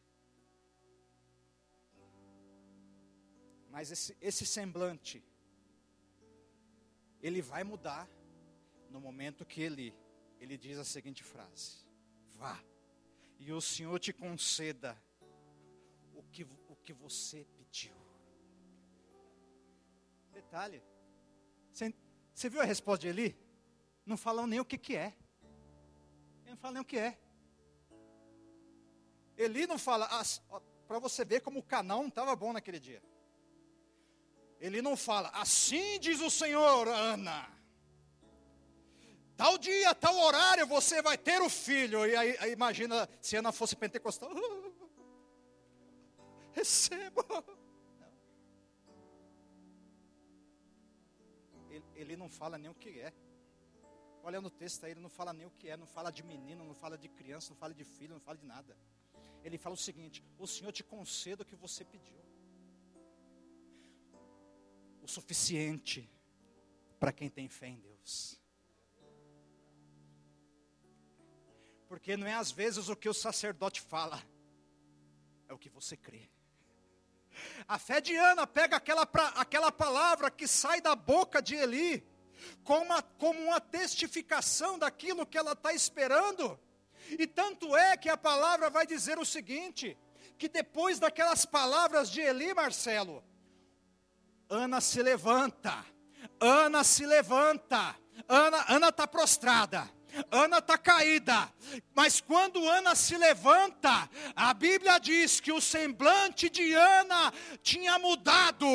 Mas 3.70 3.92
esse, 3.92 4.16
esse 4.22 4.46
semblante, 4.46 5.24
ele 7.22 7.42
vai 7.42 7.64
mudar 7.64 8.08
no 8.90 9.02
momento 9.02 9.44
que 9.44 9.62
ele, 9.62 9.94
ele 10.40 10.56
diz 10.56 10.78
a 10.78 10.86
seguinte 10.86 11.24
frase: 11.24 11.86
Vá, 12.36 12.64
e 13.40 13.52
o 13.52 13.60
Senhor 13.60 14.00
te 14.00 14.14
conceda 14.14 14.96
o 16.14 16.24
que, 16.24 16.44
o 16.44 16.76
que 16.84 16.94
você 16.94 17.46
pediu. 17.58 17.96
Detalhe, 20.32 20.82
você, 21.72 21.94
você 22.34 22.50
viu 22.50 22.62
a 22.62 22.66
resposta 22.66 23.02
de 23.02 23.08
Eli? 23.08 23.36
Não 24.06 24.16
falam 24.16 24.46
nem 24.46 24.60
o 24.60 24.66
que, 24.66 24.78
que 24.78 24.96
é. 24.96 25.14
Ele 26.44 26.52
não 26.52 26.58
fala 26.58 26.76
nem 26.76 26.82
o 26.84 26.86
que 26.86 26.98
é. 26.98 27.25
Eli 29.38 29.68
não 29.68 29.78
fala, 29.78 30.08
ah, 30.12 30.62
para 30.88 31.00
você 31.00 31.26
ver 31.26 31.42
como 31.42 31.60
o 31.60 31.64
canal 31.64 32.00
não 32.00 32.08
estava 32.08 32.36
bom 32.36 32.54
naquele 32.54 32.80
dia. 32.80 33.02
Ele 34.60 34.82
não 34.82 34.96
fala, 34.96 35.30
assim 35.30 36.00
diz 36.00 36.22
o 36.22 36.30
Senhor, 36.30 36.88
Ana. 36.88 37.52
Tal 39.36 39.58
dia, 39.58 39.94
tal 39.94 40.16
horário 40.18 40.66
você 40.66 41.02
vai 41.02 41.18
ter 41.18 41.42
o 41.42 41.50
filho. 41.50 42.06
E 42.06 42.16
aí, 42.16 42.38
aí 42.40 42.52
imagina 42.54 43.10
se 43.22 43.36
Ana 43.36 43.52
fosse 43.52 43.76
pentecostal. 43.76 44.32
recebo. 46.54 47.22
Ele, 51.70 51.84
ele 51.96 52.16
não 52.16 52.30
fala 52.30 52.58
nem 52.58 52.72
o 52.72 52.74
que 52.74 53.02
é. 53.02 53.12
Olha 54.24 54.40
no 54.40 54.50
texto 54.50 54.86
aí, 54.86 54.92
ele 54.92 55.02
não 55.02 55.10
fala 55.10 55.34
nem 55.34 55.46
o 55.46 55.52
que 55.52 55.70
é, 55.70 55.76
não 55.76 55.86
fala 55.86 56.10
de 56.10 56.24
menino, 56.24 56.64
não 56.64 56.74
fala 56.74 56.98
de 56.98 57.10
criança, 57.10 57.50
não 57.50 57.58
fala 57.58 57.74
de 57.74 57.84
filho, 57.84 58.14
não 58.14 58.22
fala 58.22 58.38
de 58.38 58.46
nada 58.46 58.78
ele 59.46 59.60
fala 59.60 59.76
o 59.76 59.78
seguinte: 59.78 60.24
o 60.40 60.48
Senhor 60.48 60.72
te 60.72 60.84
conceda 60.84 61.44
o 61.44 61.46
que 61.46 61.56
você 61.56 61.86
pediu. 61.86 62.20
O 65.02 65.08
suficiente 65.08 66.10
para 67.00 67.14
quem 67.14 67.30
tem 67.30 67.48
fé 67.48 67.68
em 67.68 67.80
Deus. 67.80 68.42
Porque 71.88 72.18
não 72.18 72.26
é 72.26 72.34
às 72.34 72.52
vezes 72.52 72.90
o 72.90 72.96
que 72.96 73.08
o 73.08 73.14
sacerdote 73.14 73.80
fala, 73.80 74.20
é 75.48 75.54
o 75.54 75.60
que 75.60 75.70
você 75.70 75.96
crê. 75.96 76.28
A 77.68 77.78
fé 77.78 78.02
de 78.02 78.16
Ana 78.16 78.48
pega 78.48 78.78
aquela, 78.78 79.08
aquela 79.36 79.72
palavra 79.72 80.32
que 80.32 80.48
sai 80.48 80.82
da 80.82 80.96
boca 80.96 81.40
de 81.40 81.54
Eli, 81.54 82.04
como 82.64 82.86
uma, 82.86 83.04
como 83.04 83.40
uma 83.40 83.62
testificação 83.62 84.80
daquilo 84.80 85.26
que 85.28 85.38
ela 85.38 85.52
está 85.52 85.72
esperando. 85.72 86.60
E 87.12 87.28
tanto 87.28 87.76
é 87.76 87.96
que 87.98 88.10
a 88.10 88.18
palavra 88.18 88.70
vai 88.70 88.86
dizer 88.86 89.18
o 89.18 89.26
seguinte: 89.26 89.98
que 90.38 90.50
depois 90.50 91.00
daquelas 91.00 91.46
palavras 91.46 92.10
de 92.10 92.22
Eli, 92.22 92.54
Marcelo, 92.54 93.24
Ana 94.50 94.82
se 94.82 95.02
levanta, 95.02 95.86
Ana 96.40 96.84
se 96.84 97.06
levanta, 97.06 97.96
Ana 98.28 98.90
está 98.90 99.08
prostrada. 99.08 99.90
Ana 100.32 100.60
está 100.60 100.78
caída, 100.78 101.52
mas 101.94 102.22
quando 102.22 102.68
Ana 102.68 102.96
se 102.96 103.18
levanta, 103.18 104.10
a 104.36 104.54
Bíblia 104.54 105.00
diz 105.00 105.40
que 105.40 105.52
o 105.52 105.62
semblante 105.62 106.50
de 106.50 106.74
Ana 106.74 107.34
tinha 107.62 108.00
mudado, 108.00 108.68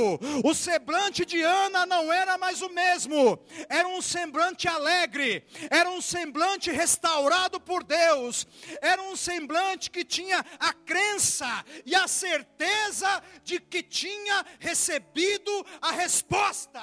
o 0.44 0.55
semblante 0.55 1.24
de 1.24 1.42
Ana 1.42 1.87
não 1.87 2.12
era 2.12 2.37
mais 2.37 2.62
o 2.62 2.68
mesmo, 2.68 3.38
era 3.68 3.88
um 3.88 4.03
semblante 4.03 4.68
alegre, 4.68 5.46
era 5.70 5.90
um 5.90 6.00
semblante 6.00 6.70
restaurado 6.70 7.61
por 7.61 7.85
Deus, 7.85 8.46
era 8.81 9.03
um 9.03 9.16
semblante 9.16 9.90
que 9.90 10.05
tinha 10.05 10.44
a 10.59 10.72
crença 10.72 11.64
e 11.87 11.94
a 11.94 12.07
certeza 12.07 13.22
de 13.44 13.61
que 13.61 13.83
tinha 13.83 14.44
recebido 14.59 15.66
a 15.81 15.92
resposta. 15.92 16.83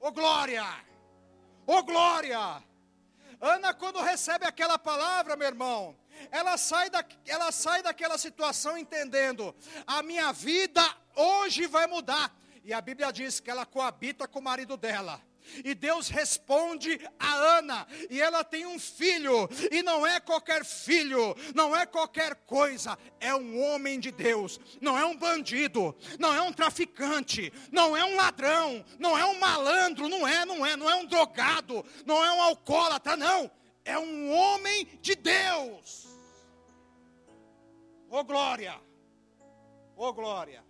Oh 0.00 0.12
glória! 0.12 0.64
Oh 1.66 1.82
glória! 1.82 2.62
Ana, 3.40 3.74
quando 3.74 4.00
recebe 4.00 4.46
aquela 4.46 4.78
palavra, 4.78 5.36
meu 5.36 5.46
irmão, 5.46 5.96
ela 6.30 6.56
sai, 6.56 6.88
da, 6.88 7.04
ela 7.26 7.52
sai 7.52 7.82
daquela 7.82 8.16
situação 8.16 8.78
entendendo: 8.78 9.54
a 9.86 10.02
minha 10.02 10.32
vida 10.32 10.82
hoje 11.14 11.66
vai 11.66 11.86
mudar. 11.86 12.34
E 12.64 12.72
a 12.72 12.80
Bíblia 12.80 13.12
diz 13.12 13.38
que 13.38 13.50
ela 13.50 13.64
coabita 13.64 14.26
com 14.26 14.40
o 14.40 14.42
marido 14.42 14.76
dela. 14.76 15.20
E 15.64 15.74
Deus 15.74 16.08
responde 16.08 17.00
a 17.18 17.34
Ana, 17.34 17.86
e 18.10 18.20
ela 18.20 18.44
tem 18.44 18.66
um 18.66 18.78
filho, 18.78 19.48
e 19.70 19.82
não 19.82 20.06
é 20.06 20.20
qualquer 20.20 20.64
filho, 20.64 21.34
não 21.54 21.74
é 21.76 21.86
qualquer 21.86 22.34
coisa, 22.46 22.98
é 23.20 23.34
um 23.34 23.62
homem 23.62 23.98
de 23.98 24.10
Deus, 24.10 24.60
não 24.80 24.98
é 24.98 25.04
um 25.04 25.16
bandido, 25.16 25.94
não 26.18 26.34
é 26.34 26.42
um 26.42 26.52
traficante, 26.52 27.52
não 27.70 27.96
é 27.96 28.04
um 28.04 28.16
ladrão, 28.16 28.84
não 28.98 29.16
é 29.16 29.24
um 29.24 29.38
malandro, 29.38 30.08
não 30.08 30.26
é, 30.26 30.44
não 30.44 30.64
é, 30.64 30.76
não 30.76 30.90
é 30.90 30.94
um 30.96 31.06
drogado, 31.06 31.84
não 32.04 32.24
é 32.24 32.32
um 32.32 32.42
alcoólatra, 32.42 33.16
não, 33.16 33.50
é 33.84 33.98
um 33.98 34.32
homem 34.32 34.86
de 35.00 35.14
Deus. 35.14 36.06
Ô 38.08 38.18
oh, 38.18 38.24
glória, 38.24 38.80
ô 39.96 40.06
oh, 40.06 40.12
glória. 40.12 40.64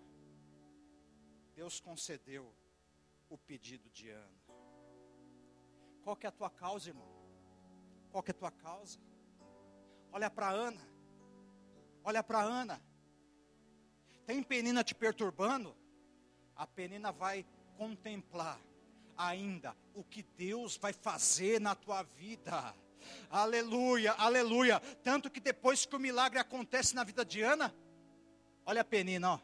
Deus 1.55 1.81
concedeu 1.81 2.55
o 3.31 3.39
pedido 3.39 3.89
de 3.91 4.11
Ana. 4.11 4.46
Qual 6.07 6.15
que 6.15 6.25
é 6.25 6.29
a 6.29 6.33
tua 6.33 6.49
causa, 6.49 6.89
irmão? 6.89 7.09
Qual 8.13 8.23
que 8.23 8.31
é 8.31 8.35
a 8.35 8.39
tua 8.39 8.53
causa? 8.53 8.97
Olha 10.13 10.31
para 10.31 10.49
Ana. 10.49 10.81
Olha 12.05 12.23
para 12.23 12.41
Ana. 12.43 12.81
Tem 14.25 14.41
penina 14.41 14.85
te 14.85 14.95
perturbando? 14.95 15.77
A 16.55 16.65
penina 16.65 17.11
vai 17.11 17.45
contemplar 17.77 18.61
ainda 19.19 19.77
o 19.97 20.05
que 20.05 20.23
Deus 20.23 20.77
vai 20.77 20.93
fazer 20.93 21.61
na 21.61 21.75
tua 21.75 22.05
vida. 22.05 22.73
Aleluia, 23.29 24.13
aleluia. 24.13 24.79
Tanto 25.03 25.29
que 25.29 25.41
depois 25.41 25.85
que 25.85 25.97
o 25.97 25.99
milagre 25.99 26.39
acontece 26.39 26.95
na 26.95 27.03
vida 27.03 27.25
de 27.25 27.43
Ana, 27.43 27.75
olha 28.65 28.83
a 28.83 28.85
penina, 28.85 29.33
ó. 29.33 29.41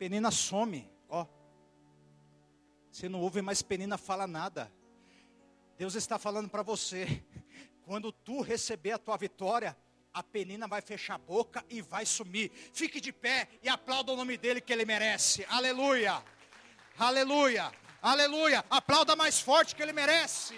Penina 0.00 0.32
some. 0.32 0.93
Você 2.94 3.08
não 3.08 3.20
ouve 3.20 3.42
mais 3.42 3.60
Penina 3.60 3.98
fala 3.98 4.24
nada. 4.24 4.72
Deus 5.76 5.96
está 5.96 6.16
falando 6.16 6.48
para 6.48 6.62
você. 6.62 7.24
Quando 7.84 8.12
tu 8.12 8.40
receber 8.40 8.92
a 8.92 8.98
tua 8.98 9.16
vitória, 9.16 9.76
a 10.12 10.22
penina 10.22 10.68
vai 10.68 10.80
fechar 10.80 11.16
a 11.16 11.18
boca 11.18 11.64
e 11.68 11.82
vai 11.82 12.06
sumir. 12.06 12.52
Fique 12.72 13.00
de 13.00 13.12
pé 13.12 13.48
e 13.64 13.68
aplauda 13.68 14.12
o 14.12 14.16
nome 14.16 14.36
dele 14.36 14.60
que 14.60 14.72
ele 14.72 14.84
merece. 14.84 15.44
Aleluia. 15.50 16.22
Aleluia. 16.96 17.72
Aleluia. 18.00 18.64
Aplauda 18.70 19.16
mais 19.16 19.40
forte 19.40 19.74
que 19.74 19.82
ele 19.82 19.92
merece. 19.92 20.54